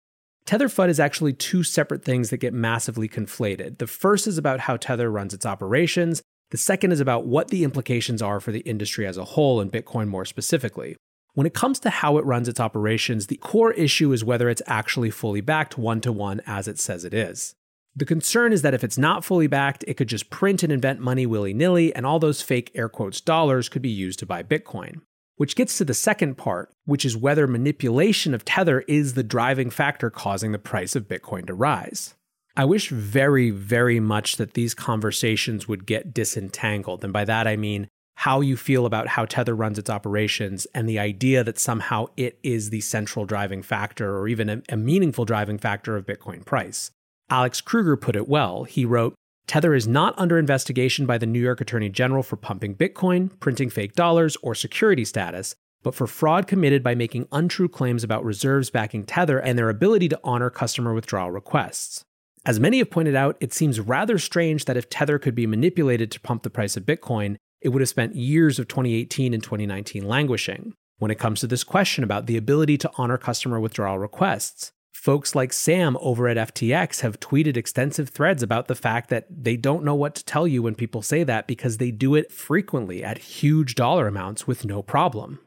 Tether 0.45 0.69
FUD 0.69 0.89
is 0.89 0.99
actually 0.99 1.33
two 1.33 1.61
separate 1.61 2.03
things 2.03 2.31
that 2.31 2.37
get 2.37 2.55
massively 2.55 3.07
conflated. 3.07 3.77
The 3.77 3.85
first 3.85 4.25
is 4.25 4.39
about 4.39 4.61
how 4.61 4.77
Tether 4.77 5.11
runs 5.11 5.31
its 5.31 5.45
operations. 5.45 6.23
The 6.49 6.57
second 6.57 6.91
is 6.91 7.01
about 7.01 7.27
what 7.27 7.49
the 7.49 7.63
implications 7.63 8.23
are 8.23 8.39
for 8.39 8.51
the 8.51 8.61
industry 8.61 9.05
as 9.05 9.17
a 9.17 9.25
whole 9.25 9.61
and 9.61 9.71
Bitcoin 9.71 10.07
more 10.07 10.25
specifically. 10.25 10.95
When 11.37 11.45
it 11.45 11.53
comes 11.53 11.77
to 11.81 11.91
how 11.91 12.17
it 12.17 12.25
runs 12.25 12.47
its 12.47 12.59
operations, 12.59 13.27
the 13.27 13.35
core 13.35 13.71
issue 13.73 14.11
is 14.11 14.23
whether 14.23 14.49
it's 14.49 14.63
actually 14.65 15.11
fully 15.11 15.39
backed 15.39 15.77
one 15.77 16.01
to 16.01 16.11
one 16.11 16.41
as 16.47 16.67
it 16.67 16.79
says 16.79 17.05
it 17.05 17.13
is. 17.13 17.53
The 17.95 18.07
concern 18.07 18.51
is 18.51 18.63
that 18.63 18.73
if 18.73 18.83
it's 18.83 18.97
not 18.97 19.23
fully 19.23 19.45
backed, 19.45 19.83
it 19.87 19.97
could 19.97 20.07
just 20.07 20.31
print 20.31 20.63
and 20.63 20.73
invent 20.73 20.99
money 20.99 21.27
willy 21.27 21.53
nilly, 21.53 21.93
and 21.93 22.07
all 22.07 22.17
those 22.17 22.41
fake 22.41 22.71
air 22.73 22.89
quotes 22.89 23.21
dollars 23.21 23.69
could 23.69 23.83
be 23.83 23.89
used 23.89 24.17
to 24.17 24.25
buy 24.25 24.41
Bitcoin. 24.41 25.01
Which 25.35 25.55
gets 25.55 25.77
to 25.77 25.85
the 25.85 25.93
second 25.93 26.39
part, 26.39 26.71
which 26.85 27.05
is 27.05 27.15
whether 27.15 27.45
manipulation 27.45 28.33
of 28.33 28.43
Tether 28.43 28.81
is 28.87 29.13
the 29.13 29.21
driving 29.21 29.69
factor 29.69 30.09
causing 30.09 30.53
the 30.53 30.57
price 30.57 30.95
of 30.95 31.07
Bitcoin 31.07 31.45
to 31.45 31.53
rise. 31.53 32.15
I 32.55 32.65
wish 32.65 32.89
very, 32.89 33.51
very 33.51 33.99
much 33.99 34.37
that 34.37 34.55
these 34.55 34.73
conversations 34.73 35.67
would 35.67 35.85
get 35.85 36.15
disentangled. 36.15 37.03
And 37.03 37.13
by 37.13 37.25
that 37.25 37.45
I 37.45 37.57
mean 37.57 37.89
how 38.21 38.41
you 38.41 38.57
feel 38.57 38.87
about 38.87 39.09
how 39.09 39.25
Tether 39.25 39.55
runs 39.55 39.77
its 39.77 39.91
operations 39.91 40.65
and 40.73 40.89
the 40.89 40.97
idea 40.97 41.43
that 41.43 41.59
somehow 41.59 42.07
it 42.17 42.39
is 42.41 42.71
the 42.71 42.81
central 42.81 43.25
driving 43.25 43.61
factor 43.61 44.17
or 44.17 44.27
even 44.27 44.49
a, 44.49 44.61
a 44.69 44.75
meaningful 44.75 45.23
driving 45.23 45.59
factor 45.59 45.95
of 45.95 46.07
Bitcoin 46.07 46.43
price. 46.43 46.89
Alex 47.29 47.61
Kruger 47.61 47.95
put 47.95 48.15
it 48.15 48.27
well. 48.27 48.63
He 48.63 48.85
wrote, 48.85 49.13
Tether 49.45 49.75
is 49.75 49.87
not 49.87 50.17
under 50.17 50.39
investigation 50.39 51.05
by 51.05 51.19
the 51.19 51.27
New 51.27 51.39
York 51.39 51.61
Attorney 51.61 51.89
General 51.89 52.23
for 52.23 52.37
pumping 52.37 52.73
Bitcoin, 52.73 53.29
printing 53.39 53.69
fake 53.69 53.93
dollars, 53.93 54.35
or 54.41 54.55
security 54.55 55.05
status, 55.05 55.53
but 55.83 55.93
for 55.93 56.07
fraud 56.07 56.47
committed 56.47 56.81
by 56.81 56.95
making 56.95 57.27
untrue 57.31 57.69
claims 57.69 58.03
about 58.03 58.25
reserves 58.25 58.71
backing 58.71 59.05
Tether 59.05 59.37
and 59.37 59.59
their 59.59 59.69
ability 59.69 60.09
to 60.09 60.19
honor 60.23 60.49
customer 60.49 60.95
withdrawal 60.95 61.29
requests. 61.29 62.03
As 62.47 62.59
many 62.59 62.79
have 62.79 62.89
pointed 62.89 63.13
out, 63.13 63.37
it 63.39 63.53
seems 63.53 63.79
rather 63.79 64.17
strange 64.17 64.65
that 64.65 64.77
if 64.77 64.89
Tether 64.89 65.19
could 65.19 65.35
be 65.35 65.45
manipulated 65.45 66.09
to 66.11 66.19
pump 66.19 66.41
the 66.41 66.49
price 66.49 66.75
of 66.75 66.83
Bitcoin, 66.83 67.37
it 67.61 67.69
would 67.69 67.81
have 67.81 67.89
spent 67.89 68.15
years 68.15 68.59
of 68.59 68.67
2018 68.67 69.33
and 69.33 69.43
2019 69.43 70.07
languishing. 70.07 70.73
When 70.99 71.11
it 71.11 71.19
comes 71.19 71.41
to 71.41 71.47
this 71.47 71.63
question 71.63 72.03
about 72.03 72.25
the 72.25 72.37
ability 72.37 72.77
to 72.79 72.91
honor 72.97 73.17
customer 73.17 73.59
withdrawal 73.59 73.99
requests, 73.99 74.71
folks 74.91 75.35
like 75.35 75.53
Sam 75.53 75.95
over 76.01 76.27
at 76.27 76.37
FTX 76.53 77.01
have 77.01 77.19
tweeted 77.19 77.55
extensive 77.55 78.09
threads 78.09 78.41
about 78.41 78.67
the 78.67 78.75
fact 78.75 79.09
that 79.09 79.27
they 79.29 79.55
don't 79.55 79.83
know 79.83 79.95
what 79.95 80.15
to 80.15 80.25
tell 80.25 80.47
you 80.47 80.63
when 80.63 80.75
people 80.75 81.01
say 81.01 81.23
that 81.23 81.47
because 81.47 81.77
they 81.77 81.91
do 81.91 82.15
it 82.15 82.31
frequently 82.31 83.03
at 83.03 83.19
huge 83.19 83.75
dollar 83.75 84.07
amounts 84.07 84.47
with 84.47 84.65
no 84.65 84.81
problem. 84.81 85.39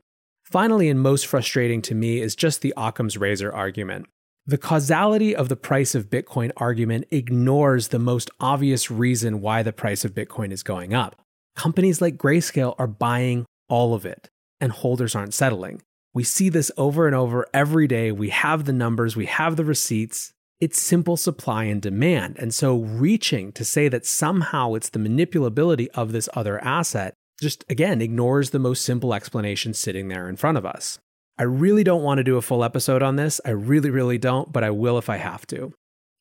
Finally, 0.44 0.88
and 0.88 1.00
most 1.00 1.26
frustrating 1.26 1.82
to 1.82 1.94
me, 1.94 2.20
is 2.20 2.34
just 2.34 2.60
the 2.60 2.74
Occam's 2.76 3.16
razor 3.16 3.52
argument. 3.52 4.06
The 4.46 4.58
causality 4.58 5.34
of 5.36 5.48
the 5.48 5.56
price 5.56 5.94
of 5.94 6.10
Bitcoin 6.10 6.50
argument 6.56 7.06
ignores 7.10 7.88
the 7.88 7.98
most 7.98 8.30
obvious 8.40 8.90
reason 8.90 9.40
why 9.40 9.62
the 9.62 9.72
price 9.72 10.04
of 10.04 10.14
Bitcoin 10.14 10.50
is 10.50 10.62
going 10.64 10.92
up. 10.92 11.20
Companies 11.56 12.00
like 12.00 12.16
Grayscale 12.16 12.74
are 12.78 12.86
buying 12.86 13.46
all 13.68 13.94
of 13.94 14.06
it, 14.06 14.28
and 14.60 14.72
holders 14.72 15.14
aren't 15.14 15.34
settling. 15.34 15.82
We 16.12 16.24
see 16.24 16.48
this 16.48 16.72
over 16.76 17.06
and 17.06 17.14
over 17.14 17.46
every 17.54 17.86
day. 17.86 18.10
We 18.12 18.30
have 18.30 18.64
the 18.64 18.72
numbers, 18.72 19.16
we 19.16 19.26
have 19.26 19.56
the 19.56 19.64
receipts. 19.64 20.32
It's 20.60 20.80
simple 20.80 21.16
supply 21.16 21.64
and 21.64 21.80
demand. 21.80 22.36
And 22.38 22.52
so, 22.52 22.76
reaching 22.76 23.52
to 23.52 23.64
say 23.64 23.88
that 23.88 24.04
somehow 24.04 24.74
it's 24.74 24.90
the 24.90 24.98
manipulability 24.98 25.88
of 25.94 26.12
this 26.12 26.28
other 26.34 26.62
asset 26.62 27.14
just 27.40 27.64
again 27.70 28.02
ignores 28.02 28.50
the 28.50 28.58
most 28.58 28.84
simple 28.84 29.14
explanation 29.14 29.72
sitting 29.72 30.08
there 30.08 30.28
in 30.28 30.36
front 30.36 30.58
of 30.58 30.66
us. 30.66 30.98
I 31.38 31.44
really 31.44 31.82
don't 31.82 32.02
want 32.02 32.18
to 32.18 32.24
do 32.24 32.36
a 32.36 32.42
full 32.42 32.62
episode 32.62 33.02
on 33.02 33.16
this. 33.16 33.40
I 33.46 33.50
really, 33.50 33.88
really 33.88 34.18
don't, 34.18 34.52
but 34.52 34.62
I 34.62 34.70
will 34.70 34.98
if 34.98 35.08
I 35.08 35.16
have 35.16 35.46
to. 35.46 35.72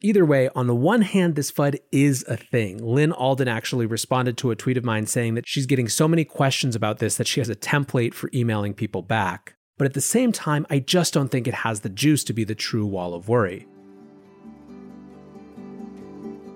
Either 0.02 0.24
way, 0.24 0.48
on 0.56 0.68
the 0.68 0.76
one 0.76 1.02
hand, 1.02 1.36
this 1.36 1.52
FUD 1.52 1.78
is 1.92 2.24
a 2.30 2.38
thing. 2.38 2.82
Lyn 2.82 3.12
Alden 3.12 3.50
actually 3.50 3.86
responded 3.86 4.38
to 4.38 4.50
a 4.50 4.56
tweet 4.56 4.78
of 4.78 4.86
mine 4.86 5.06
saying 5.06 5.36
that 5.36 5.46
she's 5.46 5.66
getting 5.66 5.90
so 5.90 6.08
many 6.08 6.24
questions 6.24 6.74
about 6.74 7.00
this 7.00 7.18
that 7.18 7.28
she 7.28 7.42
has 7.42 7.50
a 7.50 7.56
template 7.56 8.14
for 8.14 8.30
emailing 8.34 8.74
people 8.74 9.02
back. 9.02 9.56
But 9.78 9.86
at 9.86 9.94
the 9.96 10.02
same 10.02 10.32
time, 10.32 10.66
I 10.70 10.80
just 10.80 11.14
don't 11.14 11.28
think 11.28 11.50
it 11.50 11.54
has 11.54 11.82
the 11.82 11.90
juice 11.90 12.24
to 12.26 12.34
be 12.34 12.46
the 12.46 12.56
true 12.56 12.86
wall 12.86 13.14
of 13.14 13.28
worry. 13.28 13.68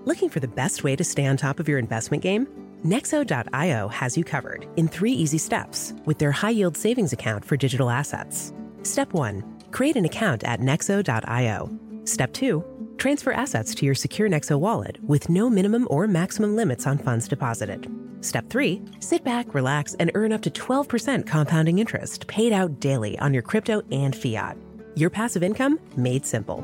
Looking 0.05 0.29
for 0.29 0.39
the 0.39 0.47
best 0.47 0.85
way 0.85 0.95
to 0.95 1.03
stay 1.03 1.25
on 1.25 1.35
top 1.35 1.59
of 1.59 1.67
your 1.67 1.79
investment 1.79 2.23
game? 2.23 2.47
Nexo.io 2.85 3.87
has 3.89 4.17
you 4.17 4.23
covered 4.23 4.65
in 4.77 4.87
three 4.87 5.11
easy 5.11 5.37
steps 5.37 5.93
with 6.05 6.17
their 6.17 6.31
high 6.31 6.49
yield 6.49 6.77
savings 6.77 7.11
account 7.11 7.43
for 7.43 7.57
digital 7.57 7.89
assets. 7.89 8.53
Step 8.83 9.11
one, 9.11 9.43
create 9.71 9.97
an 9.97 10.05
account 10.05 10.45
at 10.45 10.61
Nexo.io. 10.61 11.79
Step 12.05 12.33
two, 12.33 12.63
transfer 13.03 13.33
assets 13.33 13.75
to 13.75 13.85
your 13.85 13.93
secure 13.93 14.29
Nexo 14.29 14.57
wallet 14.57 14.97
with 15.03 15.27
no 15.29 15.49
minimum 15.49 15.85
or 15.89 16.07
maximum 16.07 16.55
limits 16.55 16.87
on 16.87 16.97
funds 16.97 17.27
deposited. 17.27 17.85
Step 18.21 18.49
three, 18.49 18.81
sit 19.01 19.25
back, 19.25 19.53
relax, 19.53 19.93
and 19.95 20.09
earn 20.15 20.31
up 20.31 20.41
to 20.41 20.49
12% 20.49 21.27
compounding 21.27 21.79
interest 21.79 22.27
paid 22.27 22.53
out 22.53 22.79
daily 22.79 23.19
on 23.19 23.33
your 23.33 23.43
crypto 23.43 23.81
and 23.91 24.15
fiat. 24.15 24.55
Your 24.95 25.09
passive 25.09 25.43
income 25.43 25.81
made 25.97 26.25
simple. 26.25 26.61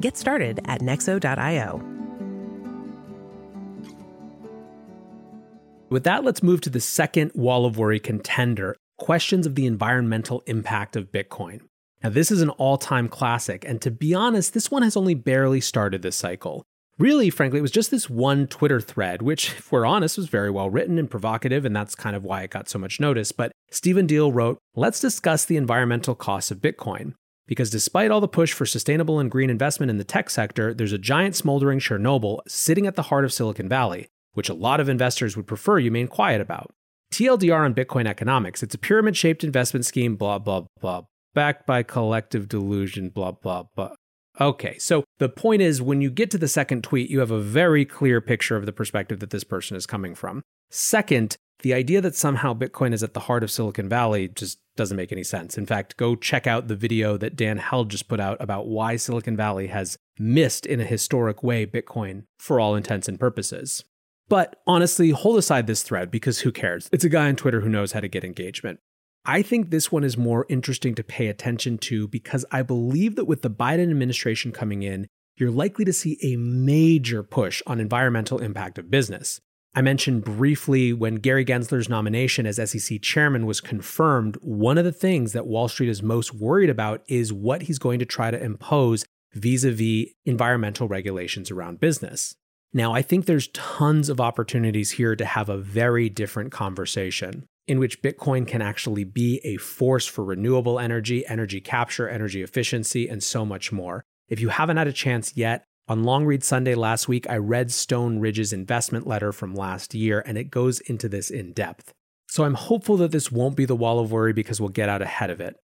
Get 0.00 0.16
started 0.16 0.58
at 0.64 0.80
Nexo.io. 0.80 1.80
With 5.88 6.02
that, 6.02 6.24
let's 6.24 6.42
move 6.42 6.62
to 6.62 6.70
the 6.70 6.80
second 6.80 7.30
wall 7.36 7.64
of 7.64 7.78
worry 7.78 8.00
contender 8.00 8.74
questions 8.96 9.46
of 9.46 9.54
the 9.54 9.66
environmental 9.66 10.42
impact 10.46 10.96
of 10.96 11.12
Bitcoin. 11.12 11.60
Now, 12.02 12.10
this 12.10 12.30
is 12.30 12.42
an 12.42 12.50
all 12.50 12.78
time 12.78 13.08
classic, 13.08 13.64
and 13.66 13.80
to 13.82 13.90
be 13.90 14.14
honest, 14.14 14.54
this 14.54 14.70
one 14.70 14.82
has 14.82 14.96
only 14.96 15.14
barely 15.14 15.60
started 15.60 16.02
this 16.02 16.16
cycle. 16.16 16.64
Really, 16.98 17.30
frankly, 17.30 17.58
it 17.58 17.62
was 17.62 17.70
just 17.70 17.90
this 17.90 18.10
one 18.10 18.46
Twitter 18.46 18.80
thread, 18.80 19.22
which, 19.22 19.50
if 19.58 19.70
we're 19.70 19.86
honest, 19.86 20.16
was 20.16 20.28
very 20.28 20.50
well 20.50 20.70
written 20.70 20.98
and 20.98 21.10
provocative, 21.10 21.64
and 21.64 21.74
that's 21.74 21.94
kind 21.94 22.16
of 22.16 22.24
why 22.24 22.42
it 22.42 22.50
got 22.50 22.68
so 22.68 22.78
much 22.78 22.98
notice. 23.00 23.30
But 23.32 23.52
Stephen 23.70 24.06
Diehl 24.06 24.34
wrote, 24.34 24.58
Let's 24.74 25.00
discuss 25.00 25.44
the 25.44 25.56
environmental 25.56 26.14
costs 26.14 26.50
of 26.50 26.58
Bitcoin. 26.58 27.14
Because 27.46 27.70
despite 27.70 28.10
all 28.10 28.20
the 28.20 28.28
push 28.28 28.52
for 28.52 28.66
sustainable 28.66 29.18
and 29.18 29.30
green 29.30 29.48
investment 29.48 29.88
in 29.88 29.96
the 29.96 30.04
tech 30.04 30.28
sector, 30.28 30.74
there's 30.74 30.92
a 30.92 30.98
giant 30.98 31.34
smoldering 31.34 31.78
Chernobyl 31.78 32.40
sitting 32.46 32.86
at 32.86 32.94
the 32.94 33.04
heart 33.04 33.24
of 33.24 33.32
Silicon 33.32 33.68
Valley 33.68 34.08
which 34.38 34.48
a 34.48 34.54
lot 34.54 34.78
of 34.78 34.88
investors 34.88 35.36
would 35.36 35.48
prefer 35.48 35.80
you 35.80 35.86
remain 35.90 36.06
quiet 36.06 36.40
about. 36.40 36.70
TLDR 37.12 37.64
on 37.64 37.74
Bitcoin 37.74 38.06
economics. 38.06 38.62
It's 38.62 38.74
a 38.74 38.78
pyramid 38.78 39.16
shaped 39.16 39.42
investment 39.42 39.84
scheme, 39.84 40.14
blah, 40.14 40.38
blah, 40.38 40.66
blah, 40.80 41.02
backed 41.34 41.66
by 41.66 41.82
collective 41.82 42.48
delusion, 42.48 43.08
blah, 43.08 43.32
blah, 43.32 43.64
blah. 43.74 43.94
Okay, 44.40 44.78
so 44.78 45.02
the 45.18 45.28
point 45.28 45.62
is 45.62 45.82
when 45.82 46.00
you 46.00 46.10
get 46.10 46.30
to 46.30 46.38
the 46.38 46.46
second 46.46 46.84
tweet, 46.84 47.10
you 47.10 47.18
have 47.18 47.32
a 47.32 47.40
very 47.40 47.84
clear 47.84 48.20
picture 48.20 48.56
of 48.56 48.66
the 48.66 48.72
perspective 48.72 49.18
that 49.20 49.30
this 49.30 49.44
person 49.44 49.76
is 49.76 49.86
coming 49.86 50.14
from. 50.14 50.42
Second, 50.70 51.36
the 51.62 51.74
idea 51.74 52.00
that 52.00 52.14
somehow 52.14 52.54
Bitcoin 52.54 52.92
is 52.92 53.02
at 53.02 53.14
the 53.14 53.20
heart 53.20 53.42
of 53.42 53.50
Silicon 53.50 53.88
Valley 53.88 54.28
just 54.28 54.60
doesn't 54.76 54.96
make 54.96 55.10
any 55.10 55.24
sense. 55.24 55.58
In 55.58 55.66
fact, 55.66 55.96
go 55.96 56.14
check 56.14 56.46
out 56.46 56.68
the 56.68 56.76
video 56.76 57.16
that 57.16 57.34
Dan 57.34 57.58
Held 57.58 57.90
just 57.90 58.06
put 58.06 58.20
out 58.20 58.36
about 58.40 58.68
why 58.68 58.94
Silicon 58.94 59.36
Valley 59.36 59.66
has 59.66 59.98
missed 60.20 60.66
in 60.66 60.80
a 60.80 60.84
historic 60.84 61.42
way 61.42 61.66
Bitcoin 61.66 62.22
for 62.38 62.60
all 62.60 62.76
intents 62.76 63.08
and 63.08 63.18
purposes. 63.18 63.84
But 64.28 64.60
honestly, 64.66 65.10
hold 65.10 65.38
aside 65.38 65.66
this 65.66 65.82
thread 65.82 66.10
because 66.12 66.40
who 66.40 66.52
cares? 66.52 66.88
It's 66.92 67.04
a 67.04 67.08
guy 67.08 67.28
on 67.28 67.36
Twitter 67.36 67.60
who 67.60 67.68
knows 67.68 67.92
how 67.92 68.00
to 68.00 68.08
get 68.08 68.24
engagement. 68.24 68.78
I 69.24 69.42
think 69.42 69.70
this 69.70 69.92
one 69.92 70.04
is 70.04 70.16
more 70.16 70.46
interesting 70.48 70.94
to 70.94 71.04
pay 71.04 71.26
attention 71.26 71.78
to 71.78 72.08
because 72.08 72.44
I 72.50 72.62
believe 72.62 73.16
that 73.16 73.26
with 73.26 73.42
the 73.42 73.50
Biden 73.50 73.90
administration 73.90 74.52
coming 74.52 74.82
in, 74.82 75.06
you're 75.36 75.50
likely 75.50 75.84
to 75.84 75.92
see 75.92 76.18
a 76.22 76.36
major 76.36 77.22
push 77.22 77.62
on 77.66 77.80
environmental 77.80 78.38
impact 78.38 78.78
of 78.78 78.90
business. 78.90 79.40
I 79.74 79.82
mentioned 79.82 80.24
briefly 80.24 80.92
when 80.92 81.16
Gary 81.16 81.44
Gensler's 81.44 81.88
nomination 81.88 82.46
as 82.46 82.56
SEC 82.70 83.00
chairman 83.02 83.46
was 83.46 83.60
confirmed, 83.60 84.36
one 84.40 84.78
of 84.78 84.84
the 84.84 84.92
things 84.92 85.34
that 85.34 85.46
Wall 85.46 85.68
Street 85.68 85.90
is 85.90 86.02
most 86.02 86.34
worried 86.34 86.70
about 86.70 87.02
is 87.06 87.32
what 87.32 87.62
he's 87.62 87.78
going 87.78 87.98
to 87.98 88.06
try 88.06 88.30
to 88.30 88.42
impose 88.42 89.04
vis 89.34 89.64
a 89.64 89.70
vis 89.70 90.06
environmental 90.24 90.88
regulations 90.88 91.50
around 91.50 91.80
business. 91.80 92.34
Now, 92.72 92.92
I 92.92 93.02
think 93.02 93.26
there's 93.26 93.48
tons 93.48 94.08
of 94.08 94.20
opportunities 94.20 94.92
here 94.92 95.14
to 95.16 95.24
have 95.24 95.48
a 95.48 95.58
very 95.58 96.08
different 96.08 96.50
conversation 96.50 97.46
in 97.68 97.78
which 97.78 98.02
Bitcoin 98.02 98.48
can 98.48 98.62
actually 98.62 99.04
be 99.04 99.40
a 99.44 99.58
force 99.58 100.06
for 100.06 100.24
renewable 100.24 100.80
energy, 100.80 101.26
energy 101.26 101.60
capture, 101.60 102.08
energy 102.08 102.42
efficiency, 102.42 103.08
and 103.08 103.22
so 103.22 103.44
much 103.44 103.70
more. 103.70 104.02
If 104.28 104.40
you 104.40 104.48
haven't 104.48 104.78
had 104.78 104.88
a 104.88 104.92
chance 104.92 105.36
yet, 105.36 105.64
on 105.86 106.04
Long 106.04 106.26
Read 106.26 106.42
Sunday 106.42 106.74
last 106.74 107.08
week, 107.08 107.28
I 107.30 107.36
read 107.36 107.70
Stone 107.70 108.18
Ridge's 108.18 108.52
investment 108.52 109.06
letter 109.06 109.32
from 109.32 109.54
last 109.54 109.94
year, 109.94 110.22
and 110.26 110.36
it 110.36 110.50
goes 110.50 110.80
into 110.80 111.08
this 111.08 111.30
in 111.30 111.52
depth. 111.52 111.92
So 112.28 112.44
I'm 112.44 112.54
hopeful 112.54 112.96
that 112.98 113.10
this 113.10 113.32
won't 113.32 113.56
be 113.56 113.64
the 113.64 113.76
wall 113.76 113.98
of 113.98 114.12
worry 114.12 114.32
because 114.32 114.60
we'll 114.60 114.68
get 114.68 114.88
out 114.88 115.00
ahead 115.00 115.30
of 115.30 115.40
it. 115.40 115.56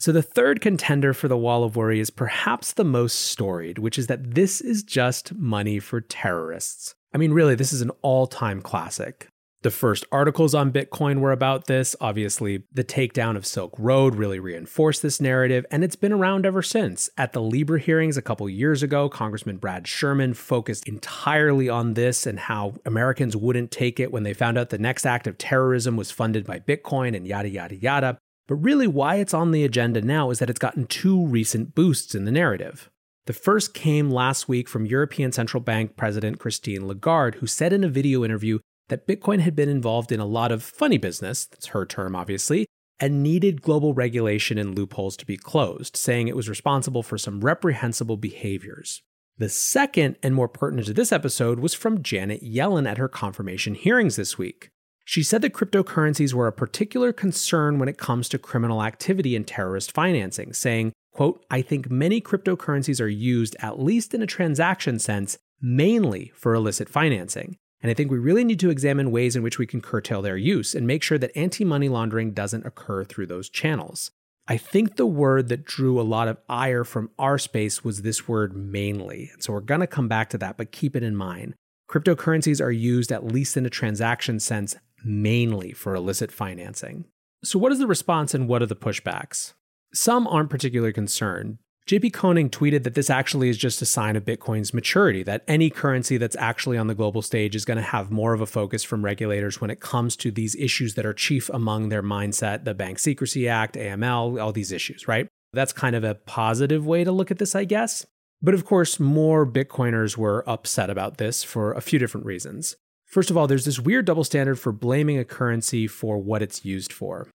So, 0.00 0.12
the 0.12 0.22
third 0.22 0.60
contender 0.60 1.12
for 1.12 1.26
the 1.26 1.36
wall 1.36 1.64
of 1.64 1.74
worry 1.74 1.98
is 1.98 2.10
perhaps 2.10 2.72
the 2.72 2.84
most 2.84 3.14
storied, 3.14 3.78
which 3.78 3.98
is 3.98 4.06
that 4.06 4.34
this 4.36 4.60
is 4.60 4.84
just 4.84 5.34
money 5.34 5.80
for 5.80 6.00
terrorists. 6.00 6.94
I 7.12 7.18
mean, 7.18 7.32
really, 7.32 7.56
this 7.56 7.72
is 7.72 7.80
an 7.80 7.90
all 8.02 8.28
time 8.28 8.62
classic. 8.62 9.28
The 9.62 9.70
first 9.72 10.06
articles 10.12 10.54
on 10.54 10.70
Bitcoin 10.70 11.18
were 11.18 11.32
about 11.32 11.66
this. 11.66 11.96
Obviously, 12.00 12.62
the 12.72 12.84
takedown 12.84 13.36
of 13.36 13.44
Silk 13.44 13.74
Road 13.76 14.14
really 14.14 14.38
reinforced 14.38 15.02
this 15.02 15.20
narrative, 15.20 15.66
and 15.72 15.82
it's 15.82 15.96
been 15.96 16.12
around 16.12 16.46
ever 16.46 16.62
since. 16.62 17.10
At 17.18 17.32
the 17.32 17.42
Libra 17.42 17.80
hearings 17.80 18.16
a 18.16 18.22
couple 18.22 18.48
years 18.48 18.84
ago, 18.84 19.08
Congressman 19.08 19.56
Brad 19.56 19.88
Sherman 19.88 20.34
focused 20.34 20.86
entirely 20.86 21.68
on 21.68 21.94
this 21.94 22.24
and 22.24 22.38
how 22.38 22.74
Americans 22.86 23.36
wouldn't 23.36 23.72
take 23.72 23.98
it 23.98 24.12
when 24.12 24.22
they 24.22 24.32
found 24.32 24.58
out 24.58 24.70
the 24.70 24.78
next 24.78 25.04
act 25.04 25.26
of 25.26 25.38
terrorism 25.38 25.96
was 25.96 26.12
funded 26.12 26.46
by 26.46 26.60
Bitcoin 26.60 27.16
and 27.16 27.26
yada, 27.26 27.48
yada, 27.48 27.74
yada. 27.74 28.18
But 28.46 28.56
really, 28.56 28.86
why 28.86 29.16
it's 29.16 29.34
on 29.34 29.50
the 29.50 29.64
agenda 29.64 30.00
now 30.00 30.30
is 30.30 30.38
that 30.38 30.50
it's 30.50 30.60
gotten 30.60 30.86
two 30.86 31.26
recent 31.26 31.74
boosts 31.74 32.14
in 32.14 32.26
the 32.26 32.32
narrative. 32.32 32.90
The 33.26 33.32
first 33.32 33.74
came 33.74 34.08
last 34.08 34.48
week 34.48 34.68
from 34.68 34.86
European 34.86 35.32
Central 35.32 35.60
Bank 35.60 35.96
President 35.96 36.38
Christine 36.38 36.86
Lagarde, 36.86 37.38
who 37.38 37.46
said 37.48 37.72
in 37.72 37.82
a 37.82 37.88
video 37.88 38.24
interview 38.24 38.60
that 38.88 39.06
Bitcoin 39.06 39.40
had 39.40 39.54
been 39.54 39.68
involved 39.68 40.12
in 40.12 40.20
a 40.20 40.26
lot 40.26 40.52
of 40.52 40.62
funny 40.62 40.98
business, 40.98 41.46
that's 41.46 41.66
her 41.66 41.86
term 41.86 42.16
obviously, 42.16 42.66
and 43.00 43.22
needed 43.22 43.62
global 43.62 43.94
regulation 43.94 44.58
and 44.58 44.76
loopholes 44.76 45.16
to 45.16 45.26
be 45.26 45.36
closed, 45.36 45.96
saying 45.96 46.28
it 46.28 46.36
was 46.36 46.48
responsible 46.48 47.02
for 47.02 47.16
some 47.16 47.40
reprehensible 47.40 48.16
behaviors. 48.16 49.02
The 49.36 49.48
second 49.48 50.16
and 50.20 50.34
more 50.34 50.48
pertinent 50.48 50.88
to 50.88 50.94
this 50.94 51.12
episode 51.12 51.60
was 51.60 51.72
from 51.72 52.02
Janet 52.02 52.42
Yellen 52.42 52.90
at 52.90 52.98
her 52.98 53.08
confirmation 53.08 53.74
hearings 53.74 54.16
this 54.16 54.36
week. 54.36 54.70
She 55.04 55.22
said 55.22 55.42
that 55.42 55.54
cryptocurrencies 55.54 56.34
were 56.34 56.48
a 56.48 56.52
particular 56.52 57.12
concern 57.12 57.78
when 57.78 57.88
it 57.88 57.98
comes 57.98 58.28
to 58.28 58.38
criminal 58.38 58.82
activity 58.82 59.36
and 59.36 59.46
terrorist 59.46 59.92
financing, 59.92 60.52
saying, 60.52 60.92
quote, 61.12 61.46
I 61.50 61.62
think 61.62 61.90
many 61.90 62.20
cryptocurrencies 62.20 63.00
are 63.00 63.08
used, 63.08 63.56
at 63.60 63.80
least 63.80 64.12
in 64.12 64.22
a 64.22 64.26
transaction 64.26 64.98
sense, 64.98 65.38
mainly 65.62 66.32
for 66.34 66.52
illicit 66.52 66.88
financing. 66.88 67.56
And 67.80 67.90
I 67.90 67.94
think 67.94 68.10
we 68.10 68.18
really 68.18 68.44
need 68.44 68.60
to 68.60 68.70
examine 68.70 69.10
ways 69.10 69.36
in 69.36 69.42
which 69.42 69.58
we 69.58 69.66
can 69.66 69.80
curtail 69.80 70.20
their 70.22 70.36
use 70.36 70.74
and 70.74 70.86
make 70.86 71.02
sure 71.02 71.18
that 71.18 71.36
anti 71.36 71.64
money 71.64 71.88
laundering 71.88 72.32
doesn't 72.32 72.66
occur 72.66 73.04
through 73.04 73.26
those 73.26 73.48
channels. 73.48 74.10
I 74.50 74.56
think 74.56 74.96
the 74.96 75.06
word 75.06 75.48
that 75.48 75.64
drew 75.64 76.00
a 76.00 76.02
lot 76.02 76.26
of 76.26 76.38
ire 76.48 76.82
from 76.82 77.10
our 77.18 77.38
space 77.38 77.84
was 77.84 78.00
this 78.00 78.26
word 78.26 78.56
mainly. 78.56 79.30
So 79.40 79.52
we're 79.52 79.60
going 79.60 79.82
to 79.82 79.86
come 79.86 80.08
back 80.08 80.30
to 80.30 80.38
that, 80.38 80.56
but 80.56 80.72
keep 80.72 80.96
it 80.96 81.02
in 81.02 81.14
mind. 81.14 81.54
Cryptocurrencies 81.90 82.60
are 82.60 82.70
used, 82.70 83.12
at 83.12 83.24
least 83.24 83.56
in 83.56 83.66
a 83.66 83.70
transaction 83.70 84.40
sense, 84.40 84.76
mainly 85.04 85.72
for 85.72 85.94
illicit 85.94 86.32
financing. 86.32 87.04
So, 87.44 87.58
what 87.58 87.72
is 87.72 87.78
the 87.78 87.86
response 87.86 88.34
and 88.34 88.48
what 88.48 88.62
are 88.62 88.66
the 88.66 88.74
pushbacks? 88.74 89.54
Some 89.94 90.26
aren't 90.26 90.50
particularly 90.50 90.92
concerned. 90.92 91.58
JP 91.88 92.12
Koning 92.12 92.50
tweeted 92.50 92.82
that 92.82 92.92
this 92.92 93.08
actually 93.08 93.48
is 93.48 93.56
just 93.56 93.80
a 93.80 93.86
sign 93.86 94.14
of 94.14 94.26
Bitcoin's 94.26 94.74
maturity, 94.74 95.22
that 95.22 95.42
any 95.48 95.70
currency 95.70 96.18
that's 96.18 96.36
actually 96.36 96.76
on 96.76 96.86
the 96.86 96.94
global 96.94 97.22
stage 97.22 97.56
is 97.56 97.64
going 97.64 97.78
to 97.78 97.82
have 97.82 98.10
more 98.10 98.34
of 98.34 98.42
a 98.42 98.46
focus 98.46 98.84
from 98.84 99.02
regulators 99.02 99.58
when 99.58 99.70
it 99.70 99.80
comes 99.80 100.14
to 100.16 100.30
these 100.30 100.54
issues 100.56 100.96
that 100.96 101.06
are 101.06 101.14
chief 101.14 101.48
among 101.48 101.88
their 101.88 102.02
mindset 102.02 102.64
the 102.64 102.74
Bank 102.74 102.98
Secrecy 102.98 103.48
Act, 103.48 103.74
AML, 103.74 104.38
all 104.38 104.52
these 104.52 104.70
issues, 104.70 105.08
right? 105.08 105.28
That's 105.54 105.72
kind 105.72 105.96
of 105.96 106.04
a 106.04 106.14
positive 106.14 106.86
way 106.86 107.04
to 107.04 107.10
look 107.10 107.30
at 107.30 107.38
this, 107.38 107.54
I 107.54 107.64
guess. 107.64 108.04
But 108.42 108.52
of 108.52 108.66
course, 108.66 109.00
more 109.00 109.50
Bitcoiners 109.50 110.18
were 110.18 110.46
upset 110.46 110.90
about 110.90 111.16
this 111.16 111.42
for 111.42 111.72
a 111.72 111.80
few 111.80 111.98
different 111.98 112.26
reasons. 112.26 112.76
First 113.06 113.30
of 113.30 113.38
all, 113.38 113.46
there's 113.46 113.64
this 113.64 113.80
weird 113.80 114.04
double 114.04 114.24
standard 114.24 114.56
for 114.56 114.72
blaming 114.72 115.16
a 115.16 115.24
currency 115.24 115.86
for 115.86 116.18
what 116.18 116.42
it's 116.42 116.66
used 116.66 116.92
for. 116.92 117.28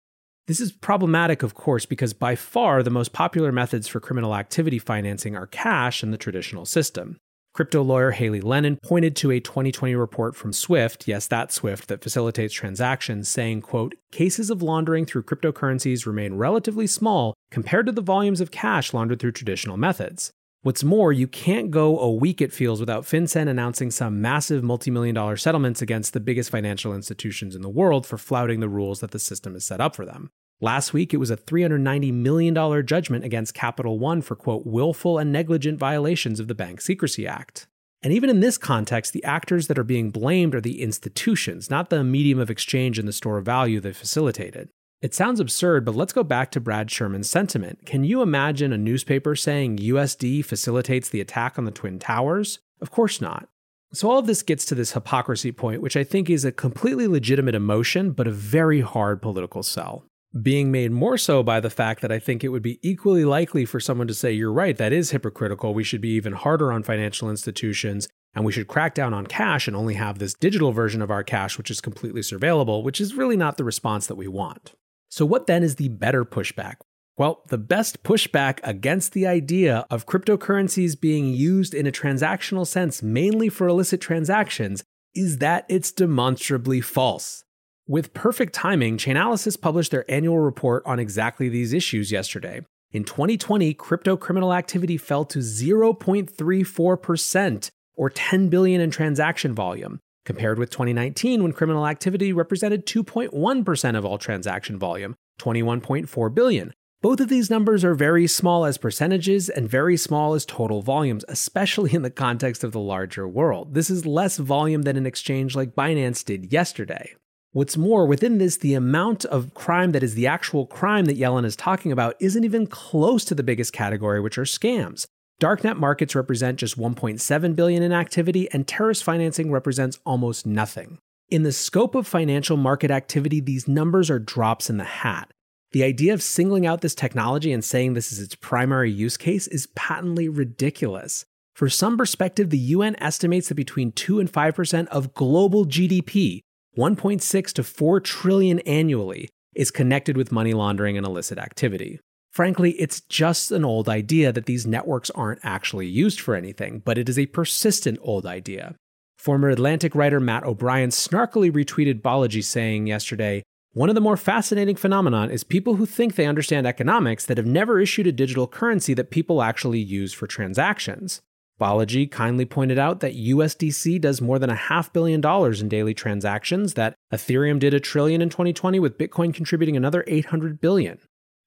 This 0.46 0.60
is 0.60 0.74
problematic, 0.74 1.42
of 1.42 1.54
course, 1.54 1.86
because 1.86 2.14
by 2.14 2.36
far 2.36 2.84
the 2.84 2.90
most 2.90 3.14
popular 3.14 3.52
methods 3.52 3.88
for 3.88 4.02
criminal 4.02 4.36
activity 4.36 4.78
financing 4.78 5.38
are 5.38 5.48
cash 5.48 6.04
in 6.04 6.12
the 6.12 6.18
traditional 6.18 6.66
system. 6.66 7.18
Crypto 7.54 7.82
lawyer 7.82 8.12
Hailey 8.12 8.42
Lennon 8.42 8.78
pointed 8.84 9.16
to 9.18 9.32
a 9.32 9.40
2020 9.40 9.96
report 9.96 10.36
from 10.36 10.52
Swift, 10.52 11.08
yes, 11.08 11.28
that 11.28 11.54
Swift 11.54 11.88
that 11.88 12.02
facilitates 12.02 12.54
transactions, 12.54 13.30
saying, 13.30 13.62
quote, 13.62 13.96
cases 14.12 14.50
of 14.50 14.62
laundering 14.62 15.06
through 15.06 15.24
cryptocurrencies 15.24 16.06
remain 16.06 16.34
relatively 16.34 16.88
small 16.88 17.36
compared 17.50 17.86
to 17.86 17.92
the 17.94 18.02
volumes 18.02 18.42
of 18.42 18.52
cash 18.52 18.94
laundered 18.94 19.20
through 19.20 19.32
traditional 19.32 19.78
methods. 19.78 20.32
What's 20.64 20.82
more, 20.82 21.12
you 21.12 21.28
can't 21.28 21.72
go 21.72 22.00
a 22.00 22.10
week, 22.10 22.40
it 22.40 22.54
feels, 22.54 22.80
without 22.80 23.04
FinCEN 23.04 23.50
announcing 23.50 23.92
some 23.92 24.22
massive 24.22 24.64
multi 24.64 24.90
million 24.90 25.14
dollar 25.14 25.36
settlements 25.36 25.82
against 25.82 26.14
the 26.14 26.22
biggest 26.22 26.50
financial 26.50 26.96
institutions 26.96 27.54
in 27.54 27.62
the 27.62 27.70
world 27.70 28.08
for 28.08 28.18
flouting 28.18 28.62
the 28.62 28.70
rules 28.70 29.02
that 29.02 29.12
the 29.12 29.20
system 29.20 29.56
has 29.56 29.66
set 29.66 29.82
up 29.82 29.94
for 29.94 30.06
them. 30.06 30.30
Last 30.62 30.94
week, 30.94 31.14
it 31.14 31.18
was 31.18 31.30
a 31.30 31.36
$390 31.36 32.14
million 32.14 32.86
judgment 32.86 33.26
against 33.26 33.54
Capital 33.54 34.00
One 34.00 34.22
for, 34.22 34.38
quote, 34.38 34.66
willful 34.66 35.18
and 35.18 35.34
negligent 35.34 35.80
violations 35.80 36.40
of 36.40 36.48
the 36.48 36.56
Bank 36.56 36.80
Secrecy 36.80 37.28
Act. 37.28 37.68
And 38.02 38.14
even 38.14 38.30
in 38.30 38.40
this 38.40 38.58
context, 38.58 39.12
the 39.12 39.24
actors 39.26 39.68
that 39.68 39.78
are 39.78 39.84
being 39.84 40.12
blamed 40.12 40.56
are 40.56 40.62
the 40.62 40.82
institutions, 40.82 41.70
not 41.70 41.90
the 41.90 42.06
medium 42.06 42.40
of 42.40 42.50
exchange 42.50 42.98
and 42.98 43.06
the 43.06 43.12
store 43.12 43.38
of 43.38 43.44
value 43.44 43.82
they 43.82 43.92
facilitated. 43.92 44.70
It 45.04 45.14
sounds 45.14 45.42
absurd, 45.42 45.84
but 45.84 45.96
let's 45.96 46.14
go 46.14 46.24
back 46.24 46.50
to 46.52 46.62
Brad 46.62 46.90
Sherman's 46.90 47.30
sentiment. 47.30 47.86
Can 47.86 48.06
you 48.06 48.22
imagine 48.22 48.72
a 48.72 48.78
newspaper 48.78 49.36
saying 49.36 49.80
USD 49.80 50.46
facilitates 50.46 51.10
the 51.10 51.20
attack 51.20 51.60
on 51.60 51.66
the 51.66 51.72
Twin 51.72 52.00
Towers? 52.00 52.60
Of 52.80 52.90
course 52.90 53.20
not. 53.20 53.50
So, 53.92 54.10
all 54.10 54.18
of 54.18 54.28
this 54.28 54.42
gets 54.42 54.64
to 54.66 54.76
this 54.76 54.94
hypocrisy 54.94 55.52
point, 55.52 55.82
which 55.82 55.98
I 55.98 56.06
think 56.06 56.30
is 56.30 56.46
a 56.46 56.54
completely 56.54 57.08
legitimate 57.08 57.54
emotion, 57.54 58.12
but 58.12 58.28
a 58.28 58.32
very 58.32 58.80
hard 58.80 59.22
political 59.22 59.62
sell 59.62 60.06
being 60.42 60.72
made 60.72 60.92
more 60.92 61.18
so 61.18 61.44
by 61.44 61.60
the 61.60 61.70
fact 61.70 62.02
that 62.02 62.12
I 62.12 62.18
think 62.18 62.44
it 62.44 62.50
would 62.50 62.64
be 62.64 62.80
equally 62.82 63.24
likely 63.26 63.66
for 63.66 63.82
someone 63.82 64.08
to 64.08 64.14
say, 64.14 64.32
You're 64.32 64.54
right, 64.54 64.78
that 64.78 64.94
is 64.94 65.12
hypocritical. 65.12 65.74
We 65.74 65.84
should 65.84 66.02
be 66.02 66.16
even 66.16 66.32
harder 66.32 66.72
on 66.72 66.82
financial 66.82 67.30
institutions 67.30 68.08
and 68.34 68.46
we 68.46 68.54
should 68.54 68.68
crack 68.68 68.96
down 68.96 69.14
on 69.14 69.28
cash 69.28 69.68
and 69.68 69.76
only 69.76 69.94
have 69.96 70.18
this 70.18 70.34
digital 70.34 70.72
version 70.72 71.02
of 71.02 71.12
our 71.12 71.24
cash, 71.24 71.58
which 71.58 71.70
is 71.70 71.82
completely 71.82 72.22
surveillable, 72.22 72.84
which 72.84 73.00
is 73.00 73.14
really 73.14 73.38
not 73.38 73.58
the 73.58 73.64
response 73.64 74.08
that 74.08 74.16
we 74.16 74.28
want. 74.28 74.74
So, 75.16 75.28
what 75.28 75.46
then 75.46 75.62
is 75.62 75.76
the 75.76 75.90
better 75.90 76.26
pushback? 76.26 76.78
Well, 77.20 77.44
the 77.50 77.60
best 77.60 78.02
pushback 78.02 78.60
against 78.64 79.14
the 79.14 79.28
idea 79.28 79.86
of 79.92 80.08
cryptocurrencies 80.08 81.00
being 81.00 81.36
used 81.36 81.76
in 81.76 81.86
a 81.86 81.92
transactional 81.92 82.66
sense 82.66 83.04
mainly 83.04 83.48
for 83.48 83.68
illicit 83.68 84.02
transactions 84.02 84.84
is 85.14 85.38
that 85.38 85.68
it's 85.70 85.92
demonstrably 85.92 86.82
false. 86.82 87.44
With 87.88 88.16
perfect 88.16 88.54
timing, 88.54 88.98
Chainalysis 88.98 89.62
published 89.62 89.92
their 89.92 90.10
annual 90.10 90.40
report 90.40 90.82
on 90.88 90.98
exactly 90.98 91.48
these 91.48 91.74
issues 91.74 92.12
yesterday. 92.12 92.62
In 92.92 93.04
2020, 93.04 93.72
crypto 93.76 94.18
criminal 94.18 94.52
activity 94.52 94.98
fell 94.98 95.26
to 95.26 95.38
0.34% 95.38 97.70
or 97.96 98.10
10 98.10 98.50
billion 98.50 98.82
in 98.82 98.90
transaction 98.90 99.54
volume, 99.54 100.00
compared 100.26 100.60
with 100.60 100.70
2019 100.70 101.44
when 101.44 101.54
criminal 101.54 101.88
activity 101.88 102.34
represented 102.34 102.86
2.1% 102.86 103.98
of 103.98 104.06
all 104.06 104.18
transaction 104.18 104.78
volume, 104.78 105.16
21.4 105.40 106.34
billion. 106.34 106.74
Both 107.02 107.20
of 107.20 107.28
these 107.28 107.50
numbers 107.50 107.84
are 107.84 107.96
very 107.96 108.28
small 108.28 108.64
as 108.64 108.78
percentages 108.78 109.50
and 109.50 109.70
very 109.70 109.98
small 109.98 110.36
as 110.36 110.46
total 110.46 110.82
volumes, 110.82 111.26
especially 111.28 111.94
in 111.94 112.02
the 112.02 112.10
context 112.10 112.64
of 112.64 112.72
the 112.72 112.80
larger 112.80 113.28
world. 113.28 113.74
This 113.74 113.90
is 113.90 114.06
less 114.06 114.38
volume 114.38 114.84
than 114.84 114.96
an 114.96 115.06
exchange 115.06 115.54
like 115.54 115.76
Binance 115.76 116.24
did 116.24 116.54
yesterday. 116.54 117.16
What's 117.52 117.76
more, 117.76 118.08
within 118.08 118.38
this, 118.38 118.56
the 118.56 118.74
amount 118.74 119.26
of 119.26 119.54
crime 119.54 119.92
that 119.92 120.02
is 120.02 120.16
the 120.16 120.28
actual 120.28 120.66
crime 120.66 121.06
that 121.06 121.20
Yellen 121.20 121.46
is 121.46 121.58
talking 121.58 121.92
about 121.92 122.16
isn't 122.22 122.46
even 122.46 122.68
close 122.68 123.26
to 123.26 123.36
the 123.36 123.44
biggest 123.44 123.74
category, 123.74 124.22
which 124.22 124.38
are 124.38 124.44
scams. 124.44 125.06
Darknet 125.42 125.78
markets 125.78 126.16
represent 126.16 126.60
just 126.60 126.78
1.7 126.78 127.56
billion 127.56 127.84
in 127.84 127.92
activity, 127.92 128.50
and 128.52 128.68
terrorist 128.68 129.04
financing 129.04 129.52
represents 129.52 130.00
almost 130.06 130.46
nothing. 130.46 131.00
In 131.30 131.44
the 131.44 131.52
scope 131.52 131.96
of 131.96 132.08
financial 132.08 132.58
market 132.58 132.92
activity, 132.92 133.40
these 133.40 133.68
numbers 133.68 134.10
are 134.10 134.20
drops 134.20 134.70
in 134.70 134.78
the 134.78 134.84
hat. 134.84 135.32
The 135.72 135.84
idea 135.84 136.14
of 136.14 136.22
singling 136.22 136.68
out 136.68 136.82
this 136.82 136.94
technology 136.94 137.52
and 137.52 137.66
saying 137.66 137.94
this 137.94 138.12
is 138.12 138.20
its 138.20 138.36
primary 138.36 138.92
use 138.92 139.18
case 139.18 139.48
is 139.48 139.68
patently 139.76 140.30
ridiculous. 140.30 141.26
For 141.56 141.70
some 141.70 141.98
perspective, 141.98 142.50
the 142.52 142.58
UN 142.58 142.96
estimates 143.02 143.50
that 143.50 143.56
between 143.56 143.92
2 143.92 144.20
and 144.20 144.32
5% 144.32 144.88
of 144.88 145.14
global 145.14 145.66
GDP 145.66 146.42
1.6 146.78 147.54
to 147.54 147.64
4 147.64 148.00
trillion 148.00 148.60
annually 148.60 149.30
is 149.56 149.72
connected 149.72 150.18
with 150.18 150.32
money 150.32 150.54
laundering 150.54 150.98
and 150.98 151.06
illicit 151.06 151.38
activity. 151.38 152.00
Frankly, 152.34 152.72
it's 152.72 153.02
just 153.02 153.52
an 153.52 153.64
old 153.64 153.88
idea 153.88 154.32
that 154.32 154.48
these 154.48 154.66
networks 154.66 155.12
aren't 155.12 155.40
actually 155.44 155.86
used 155.86 156.20
for 156.20 156.34
anything, 156.34 156.82
but 156.84 156.98
it 156.98 157.08
is 157.08 157.20
a 157.20 157.28
persistent 157.28 158.00
old 158.02 158.26
idea. 158.26 158.74
Former 159.20 159.50
Atlantic 159.50 159.94
writer 159.94 160.20
Matt 160.20 160.44
O'Brien 160.44 160.90
snarkily 160.90 161.52
retweeted 161.52 162.02
Balaji 162.02 162.44
saying 162.44 162.88
yesterday, 162.88 163.44
one 163.74 163.88
of 163.88 163.94
the 163.94 164.02
more 164.02 164.18
fascinating 164.18 164.76
phenomenon 164.76 165.30
is 165.30 165.44
people 165.44 165.76
who 165.76 165.86
think 165.86 166.16
they 166.16 166.26
understand 166.26 166.66
economics 166.66 167.24
that 167.28 167.38
have 167.38 167.46
never 167.46 167.80
issued 167.80 168.08
a 168.08 168.12
digital 168.12 168.48
currency 168.48 168.96
that 168.96 169.12
people 169.12 169.44
actually 169.44 169.80
use 169.80 170.12
for 170.12 170.26
transactions. 170.26 171.22
Balaji 171.62 172.10
kindly 172.10 172.46
pointed 172.46 172.80
out 172.80 173.00
that 173.02 173.16
USDC 173.16 174.02
does 174.02 174.22
more 174.22 174.40
than 174.40 174.50
a 174.50 174.56
half 174.56 174.92
billion 174.92 175.22
dollars 175.22 175.62
in 175.62 175.70
daily 175.70 175.94
transactions, 175.94 176.74
that 176.74 176.96
Ethereum 177.14 177.60
did 177.60 177.76
a 177.76 177.80
trillion 177.80 178.24
in 178.24 178.30
2020 178.30 178.80
with 178.80 178.98
Bitcoin 178.98 179.32
contributing 179.32 179.78
another 179.78 180.04
800 180.08 180.60
billion. 180.60 180.98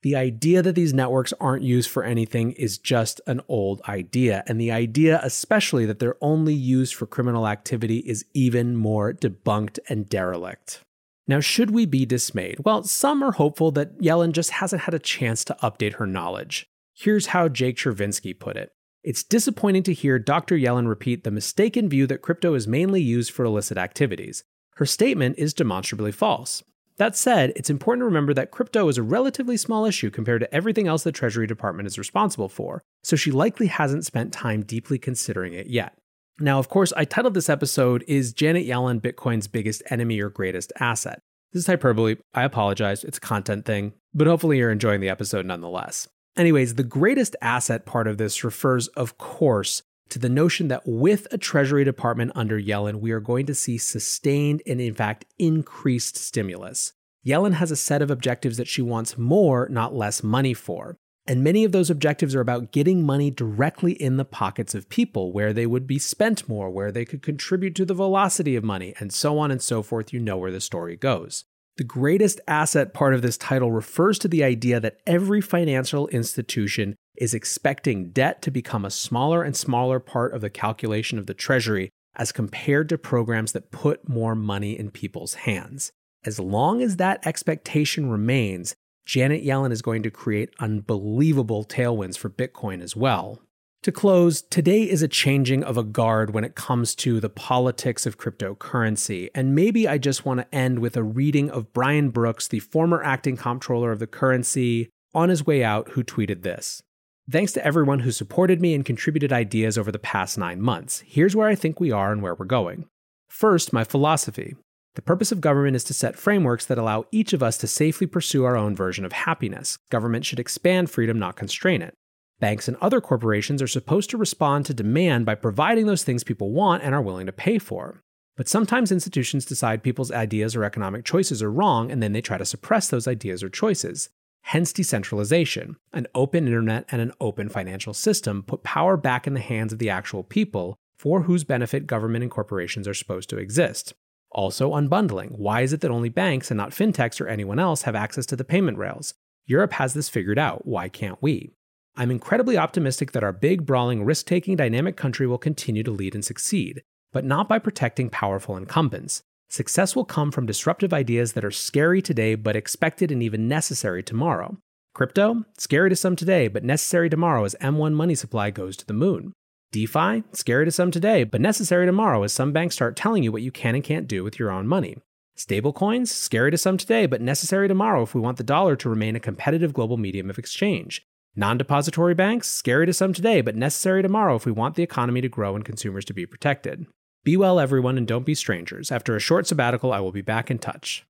The 0.03 0.17
idea 0.17 0.63
that 0.63 0.75
these 0.75 0.95
networks 0.95 1.33
aren't 1.41 1.65
used 1.65 1.91
for 1.91 2.05
anything 2.05 2.53
is 2.53 2.79
just 2.79 3.21
an 3.27 3.41
old 3.49 3.81
idea, 3.89 4.45
and 4.47 4.61
the 4.61 4.71
idea 4.71 5.21
especially 5.23 5.87
that 5.87 5.99
they're 5.99 6.17
only 6.21 6.55
used 6.55 6.95
for 6.95 7.07
criminal 7.07 7.49
activity 7.49 7.99
is 7.99 8.25
even 8.35 8.77
more 8.77 9.13
debunked 9.13 9.79
and 9.89 10.09
derelict. 10.09 10.81
Now, 11.27 11.41
should 11.41 11.73
we 11.73 11.87
be 11.87 12.07
dismayed? 12.07 12.61
Well, 12.65 12.85
some 12.85 13.23
are 13.23 13.33
hopeful 13.33 13.73
that 13.73 13.99
Yellen 13.99 14.33
just 14.33 14.51
hasn't 14.51 14.83
had 14.83 14.95
a 14.95 15.01
chance 15.01 15.45
to 15.47 15.57
update 15.63 15.95
her 15.95 16.07
knowledge. 16.07 16.67
Here's 16.95 17.27
how 17.27 17.49
Jake 17.49 17.77
Chervinsky 17.77 18.39
put 18.39 18.57
it 18.57 18.73
it's 19.03 19.23
disappointing 19.23 19.85
to 19.85 19.93
hear 19.93 20.19
Dr. 20.19 20.57
Yellen 20.57 20.89
repeat 20.89 21.23
the 21.23 21.31
mistaken 21.31 21.89
view 21.89 22.09
that 22.09 22.23
crypto 22.23 22.55
is 22.55 22.67
mainly 22.67 23.01
used 23.01 23.31
for 23.31 23.45
illicit 23.45 23.79
activities. 23.79 24.43
Her 24.77 24.85
statement 24.85 25.39
is 25.39 25.55
demonstrably 25.55 26.11
false. 26.11 26.65
That 26.99 27.15
said, 27.15 27.53
it's 27.57 27.69
important 27.69 28.01
to 28.01 28.07
remember 28.07 28.33
that 28.35 28.51
crypto 28.51 28.89
is 28.89 28.97
a 28.97 29.03
relatively 29.03 29.59
small 29.59 29.85
issue 29.85 30.11
compared 30.11 30.41
to 30.41 30.55
everything 30.55 30.89
else 30.89 31.03
the 31.03 31.13
Treasury 31.13 31.47
Department 31.47 31.87
is 31.87 31.99
responsible 31.99 32.49
for, 32.49 32.83
so 33.05 33.17
she 33.17 33.31
likely 33.31 33.67
hasn't 33.67 34.07
spent 34.07 34.33
time 34.33 34.63
deeply 34.63 34.99
considering 34.99 35.53
it 35.53 35.67
yet. 35.67 35.99
Now, 36.39 36.59
of 36.59 36.69
course, 36.69 36.95
I 36.97 37.05
titled 37.05 37.35
this 37.35 37.51
episode 37.51 38.03
Is 38.09 38.33
Janet 38.33 38.67
Yellen 38.67 39.01
Bitcoin's 39.01 39.47
Biggest 39.47 39.83
Enemy 39.91 40.21
or 40.21 40.31
Greatest 40.31 40.73
Asset? 40.81 41.21
This 41.53 41.61
is 41.63 41.67
hyperbole. 41.67 42.17
I 42.35 42.45
apologize. 42.45 43.05
It's 43.05 43.19
a 43.19 43.21
content 43.23 43.67
thing, 43.67 43.93
but 44.15 44.27
hopefully 44.27 44.59
you're 44.59 44.71
enjoying 44.71 45.01
the 45.01 45.09
episode 45.09 45.45
nonetheless. 45.45 46.09
Anyways, 46.37 46.75
the 46.75 46.83
greatest 46.83 47.37
asset 47.41 47.87
part 47.87 48.07
of 48.07 48.19
this 48.19 48.45
refers, 48.45 48.89
of 48.89 49.17
course, 49.17 49.83
to 50.11 50.19
the 50.19 50.29
notion 50.29 50.69
that 50.69 50.83
with 50.87 51.27
a 51.31 51.39
Treasury 51.39 51.85
Department 51.85 52.33
under 52.35 52.61
Yellen, 52.61 53.01
we 53.01 53.11
are 53.13 53.21
going 53.21 53.47
to 53.47 53.55
see 53.55 53.79
sustained 53.79 54.63
and, 54.67 54.81
in 54.81 54.95
fact, 54.95 55.25
increased 55.39 56.17
stimulus. 56.17 56.93
Yellen 57.27 57.55
has 57.55 57.71
a 57.71 57.77
set 57.77 58.03
of 58.03 58.11
objectives 58.11 58.57
that 58.57 58.69
she 58.69 58.83
wants 58.83 59.19
more, 59.19 59.69
not 59.69 59.95
less 59.95 60.23
money 60.23 60.55
for. 60.55 60.97
And 61.27 61.43
many 61.43 61.65
of 61.65 61.73
those 61.73 61.91
objectives 61.91 62.37
are 62.37 62.41
about 62.41 62.71
getting 62.71 63.03
money 63.03 63.33
directly 63.33 63.93
in 63.93 64.17
the 64.17 64.25
pockets 64.25 64.77
of 64.77 64.89
people, 64.89 65.33
where 65.33 65.53
they 65.53 65.67
would 65.67 65.87
be 65.87 65.99
spent 65.99 66.49
more, 66.49 66.71
where 66.71 66.93
they 66.93 67.05
could 67.05 67.23
contribute 67.23 67.75
to 67.75 67.85
the 67.85 67.95
velocity 67.95 68.55
of 68.55 68.63
money, 68.63 68.95
and 69.01 69.13
so 69.13 69.39
on 69.39 69.51
and 69.51 69.61
so 69.61 69.83
forth. 69.83 70.13
You 70.13 70.21
know 70.21 70.37
where 70.37 70.53
the 70.53 70.61
story 70.61 70.95
goes. 70.97 71.45
The 71.79 71.85
greatest 71.85 72.41
asset 72.47 72.95
part 72.95 73.13
of 73.13 73.23
this 73.23 73.37
title 73.37 73.73
refers 73.73 74.19
to 74.21 74.29
the 74.29 74.45
idea 74.45 74.79
that 74.79 74.99
every 75.05 75.41
financial 75.41 76.07
institution 76.09 76.95
is 77.19 77.35
expecting 77.35 78.11
debt 78.11 78.43
to 78.43 78.51
become 78.51 78.85
a 78.85 78.91
smaller 78.91 79.43
and 79.43 79.57
smaller 79.57 80.01
part 80.01 80.35
of 80.35 80.41
the 80.41 80.51
calculation 80.51 81.19
of 81.19 81.27
the 81.27 81.35
Treasury 81.35 81.91
as 82.17 82.33
compared 82.33 82.89
to 82.89 82.99
programs 82.99 83.53
that 83.53 83.71
put 83.71 84.09
more 84.09 84.35
money 84.35 84.79
in 84.79 84.91
people's 84.91 85.35
hands. 85.35 85.93
As 86.25 86.41
long 86.41 86.83
as 86.83 86.97
that 86.97 87.27
expectation 87.27 88.11
remains, 88.11 88.75
Janet 89.05 89.45
Yellen 89.45 89.71
is 89.71 89.83
going 89.83 90.03
to 90.03 90.11
create 90.11 90.51
unbelievable 90.59 91.65
tailwinds 91.65 92.19
for 92.19 92.29
Bitcoin 92.29 92.83
as 92.83 92.97
well. 92.97 93.41
To 93.83 93.93
close, 93.93 94.43
today 94.43 94.83
is 94.83 95.03
a 95.03 95.09
changing 95.09 95.63
of 95.63 95.77
a 95.77 95.85
guard 95.85 96.35
when 96.35 96.43
it 96.43 96.57
comes 96.57 96.97
to 96.97 97.21
the 97.21 97.29
politics 97.29 98.05
of 98.05 98.19
cryptocurrency. 98.19 99.29
And 99.33 99.55
maybe 99.55 99.87
I 99.87 99.97
just 99.97 100.25
want 100.25 100.41
to 100.41 100.53
end 100.53 100.81
with 100.81 100.97
a 100.97 101.05
reading 101.05 101.51
of 101.51 101.73
Brian 101.73 102.11
Brooks, 102.11 102.49
the 102.49 102.59
former 102.59 103.01
acting 103.05 103.37
comptroller 103.37 103.93
of 103.93 104.01
the 104.01 104.09
currency, 104.09 104.89
on 105.15 105.29
his 105.29 105.47
way 105.47 105.63
out, 105.63 105.91
who 105.91 106.03
tweeted 106.03 106.43
this. 106.43 106.83
Thanks 107.29 107.51
to 107.55 107.67
everyone 107.67 108.01
who 108.01 108.13
supported 108.13 108.61
me 108.61 108.73
and 108.73 108.85
contributed 108.85 109.33
ideas 109.33 109.77
over 109.77 109.91
the 109.91 109.99
past 109.99 110.39
nine 110.39 110.61
months. 110.61 111.03
Here's 111.05 111.35
where 111.35 111.49
I 111.49 111.57
think 111.57 111.81
we 111.81 111.91
are 111.91 112.13
and 112.13 112.23
where 112.23 112.37
we're 112.37 112.45
going. 112.45 112.87
First, 113.29 113.73
my 113.73 113.83
philosophy. 113.83 114.55
The 114.95 115.03
purpose 115.03 115.33
of 115.33 115.41
government 115.41 115.75
is 115.75 115.83
to 115.85 115.93
set 115.93 116.15
frameworks 116.15 116.65
that 116.67 116.79
allow 116.79 117.05
each 117.11 117.33
of 117.33 117.43
us 117.43 117.59
to 117.59 117.67
safely 117.67 118.07
pursue 118.07 118.45
our 118.45 118.57
own 118.57 118.77
version 118.77 119.05
of 119.05 119.11
happiness. 119.11 119.77
Government 119.91 120.25
should 120.25 120.39
expand 120.39 120.89
freedom, 120.89 121.19
not 121.19 121.35
constrain 121.35 121.83
it. 121.83 121.95
Banks 122.39 122.69
and 122.69 122.77
other 122.81 123.01
corporations 123.01 123.61
are 123.61 123.67
supposed 123.67 124.09
to 124.11 124.17
respond 124.17 124.65
to 124.67 124.75
demand 124.75 125.27
by 125.27 125.35
providing 125.35 125.87
those 125.87 126.05
things 126.05 126.23
people 126.23 126.53
want 126.53 126.85
and 126.85 126.95
are 126.95 127.03
willing 127.03 127.27
to 127.27 127.33
pay 127.33 127.59
for. 127.59 128.03
But 128.37 128.49
sometimes 128.49 128.93
institutions 128.93 129.45
decide 129.45 129.83
people's 129.83 130.13
ideas 130.13 130.55
or 130.55 130.63
economic 130.63 131.05
choices 131.05 131.43
are 131.43 131.51
wrong 131.51 131.91
and 131.91 132.01
then 132.01 132.13
they 132.13 132.21
try 132.21 132.39
to 132.39 132.45
suppress 132.45 132.89
those 132.89 133.09
ideas 133.09 133.43
or 133.43 133.49
choices. 133.49 134.11
Hence, 134.51 134.73
decentralization. 134.73 135.75
An 135.93 136.07
open 136.15 136.47
internet 136.47 136.85
and 136.93 137.03
an 137.03 137.11
open 137.21 137.49
financial 137.49 137.93
system 137.93 138.45
put 138.45 138.63
power 138.63 138.97
back 138.97 139.27
in 139.27 139.35
the 139.35 139.41
hands 139.41 139.73
of 139.73 139.81
the 139.81 139.91
actual 139.91 140.23
people 140.23 140.77
for 140.97 141.23
whose 141.23 141.43
benefit 141.43 141.89
government 141.89 142.23
and 142.23 142.31
corporations 142.31 142.87
are 142.87 142.95
supposed 142.95 143.29
to 143.31 143.39
exist. 143.39 143.95
Also, 144.31 144.71
unbundling. 144.71 145.33
Why 145.33 145.63
is 145.63 145.73
it 145.73 145.81
that 145.81 145.91
only 145.91 146.11
banks 146.11 146.49
and 146.49 146.59
not 146.59 146.71
fintechs 146.71 147.21
or 147.21 147.27
anyone 147.27 147.59
else 147.59 147.83
have 147.83 147.97
access 147.97 148.25
to 148.27 148.37
the 148.37 148.45
payment 148.45 148.79
rails? 148.79 149.15
Europe 149.47 149.73
has 149.73 149.95
this 149.95 150.09
figured 150.09 150.39
out. 150.39 150.65
Why 150.65 150.89
can't 150.89 151.21
we? 151.21 151.51
I'm 151.97 152.13
incredibly 152.13 152.57
optimistic 152.57 153.11
that 153.13 153.25
our 153.25 153.33
big, 153.33 153.67
brawling, 153.67 154.05
risk 154.05 154.27
taking, 154.27 154.55
dynamic 154.55 154.97
country 154.97 155.27
will 155.27 155.39
continue 155.39 155.83
to 155.83 155.91
lead 155.91 156.15
and 156.15 156.25
succeed, 156.25 156.85
but 157.13 157.25
not 157.25 157.49
by 157.49 157.59
protecting 157.59 158.11
powerful 158.11 158.57
incumbents. 158.57 159.25
Success 159.49 159.95
will 159.95 160.05
come 160.05 160.33
from 160.33 160.47
disruptive 160.47 160.93
ideas 160.93 161.33
that 161.33 161.45
are 161.45 161.51
scary 161.51 162.03
today 162.03 162.35
but 162.35 162.57
expected 162.57 163.13
and 163.13 163.23
even 163.23 163.49
necessary 163.49 164.03
tomorrow. 164.03 164.59
Crypto? 164.95 165.45
Scary 165.59 165.91
to 165.91 165.97
some 165.97 166.17
today, 166.17 166.49
but 166.49 166.65
necessary 166.65 167.09
tomorrow 167.09 167.45
as 167.45 167.55
M1 167.61 167.93
money 167.93 168.15
supply 168.15 168.51
goes 168.51 168.77
to 168.79 168.87
the 168.87 168.95
moon. 168.95 169.33
DeFi? 169.73 170.25
Scary 170.33 170.65
to 170.65 170.71
some 170.71 170.91
today, 170.91 171.23
but 171.23 171.41
necessary 171.41 171.87
tomorrow 171.87 172.23
as 172.23 172.33
some 172.33 172.53
banks 172.53 172.75
start 172.75 172.97
telling 172.97 173.23
you 173.23 173.31
what 173.31 173.43
you 173.43 173.53
can 173.53 173.75
and 173.75 173.85
can't 173.85 174.09
do 174.09 174.25
with 174.25 174.39
your 174.39 174.51
own 174.51 174.67
money. 174.67 174.97
Stablecoins? 175.37 176.09
Scary 176.09 176.51
to 176.51 176.57
some 176.57 176.79
today, 176.79 177.05
but 177.05 177.21
necessary 177.21 177.69
tomorrow 177.69 178.03
if 178.03 178.15
we 178.15 178.21
want 178.21 178.39
the 178.39 178.43
dollar 178.43 178.75
to 178.77 178.89
remain 178.89 179.15
a 179.15 179.21
competitive 179.21 179.75
global 179.75 179.99
medium 179.99 180.31
of 180.31 180.39
exchange. 180.39 181.03
Non 181.35 181.59
depository 181.59 182.15
banks, 182.15 182.49
scary 182.49 182.87
to 182.87 182.95
some 182.95 183.13
today, 183.13 183.43
but 183.43 183.55
necessary 183.55 184.03
tomorrow 184.03 184.35
if 184.35 184.47
we 184.47 184.53
want 184.53 184.75
the 184.75 184.83
economy 184.83 185.21
to 185.21 185.29
grow 185.29 185.55
and 185.55 185.67
consumers 185.67 186.07
to 186.07 186.15
be 186.15 186.25
protected. 186.25 186.87
Be 187.27 187.37
well, 187.37 187.59
everyone, 187.59 187.99
and 187.99 188.07
don't 188.07 188.25
be 188.25 188.37
strangers. 188.37 188.93
After 188.93 189.17
a 189.17 189.21
short 189.21 189.49
sabbatical, 189.49 189.93
I 189.93 189.99
will 189.99 190.13
be 190.13 190.23
back 190.23 190.49
in 190.49 190.61
touch. 190.61 191.05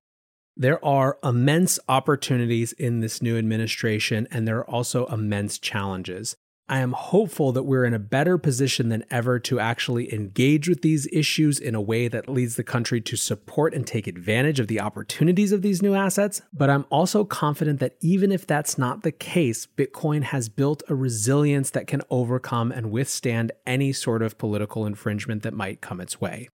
There 0.56 0.82
are 0.82 1.18
immense 1.22 1.78
opportunities 1.90 2.72
in 2.72 3.00
this 3.00 3.20
new 3.20 3.36
administration, 3.36 4.26
and 4.30 4.48
there 4.48 4.56
are 4.56 4.70
also 4.70 5.04
immense 5.08 5.58
challenges. 5.58 6.34
I 6.68 6.80
am 6.80 6.92
hopeful 6.92 7.52
that 7.52 7.62
we're 7.62 7.84
in 7.84 7.94
a 7.94 7.98
better 8.00 8.38
position 8.38 8.88
than 8.88 9.04
ever 9.08 9.38
to 9.40 9.60
actually 9.60 10.12
engage 10.12 10.68
with 10.68 10.82
these 10.82 11.06
issues 11.12 11.60
in 11.60 11.76
a 11.76 11.80
way 11.80 12.08
that 12.08 12.28
leads 12.28 12.56
the 12.56 12.64
country 12.64 13.00
to 13.02 13.16
support 13.16 13.72
and 13.72 13.86
take 13.86 14.08
advantage 14.08 14.58
of 14.58 14.66
the 14.66 14.80
opportunities 14.80 15.52
of 15.52 15.62
these 15.62 15.80
new 15.80 15.94
assets. 15.94 16.42
But 16.52 16.68
I'm 16.68 16.84
also 16.90 17.24
confident 17.24 17.78
that 17.78 17.94
even 18.00 18.32
if 18.32 18.48
that's 18.48 18.76
not 18.76 19.02
the 19.02 19.12
case, 19.12 19.68
Bitcoin 19.76 20.24
has 20.24 20.48
built 20.48 20.82
a 20.88 20.96
resilience 20.96 21.70
that 21.70 21.86
can 21.86 22.02
overcome 22.10 22.72
and 22.72 22.90
withstand 22.90 23.52
any 23.64 23.92
sort 23.92 24.22
of 24.22 24.36
political 24.36 24.86
infringement 24.86 25.44
that 25.44 25.54
might 25.54 25.80
come 25.80 26.00
its 26.00 26.20
way. 26.20 26.48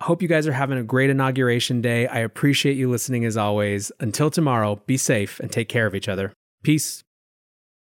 I 0.00 0.04
hope 0.04 0.22
you 0.22 0.28
guys 0.28 0.46
are 0.46 0.52
having 0.52 0.78
a 0.78 0.82
great 0.82 1.10
inauguration 1.10 1.82
day. 1.82 2.06
I 2.06 2.20
appreciate 2.20 2.78
you 2.78 2.88
listening 2.88 3.26
as 3.26 3.36
always. 3.36 3.92
Until 4.00 4.30
tomorrow, 4.30 4.80
be 4.86 4.96
safe 4.96 5.38
and 5.40 5.52
take 5.52 5.68
care 5.68 5.86
of 5.86 5.94
each 5.94 6.08
other. 6.08 6.32
Peace. 6.62 7.04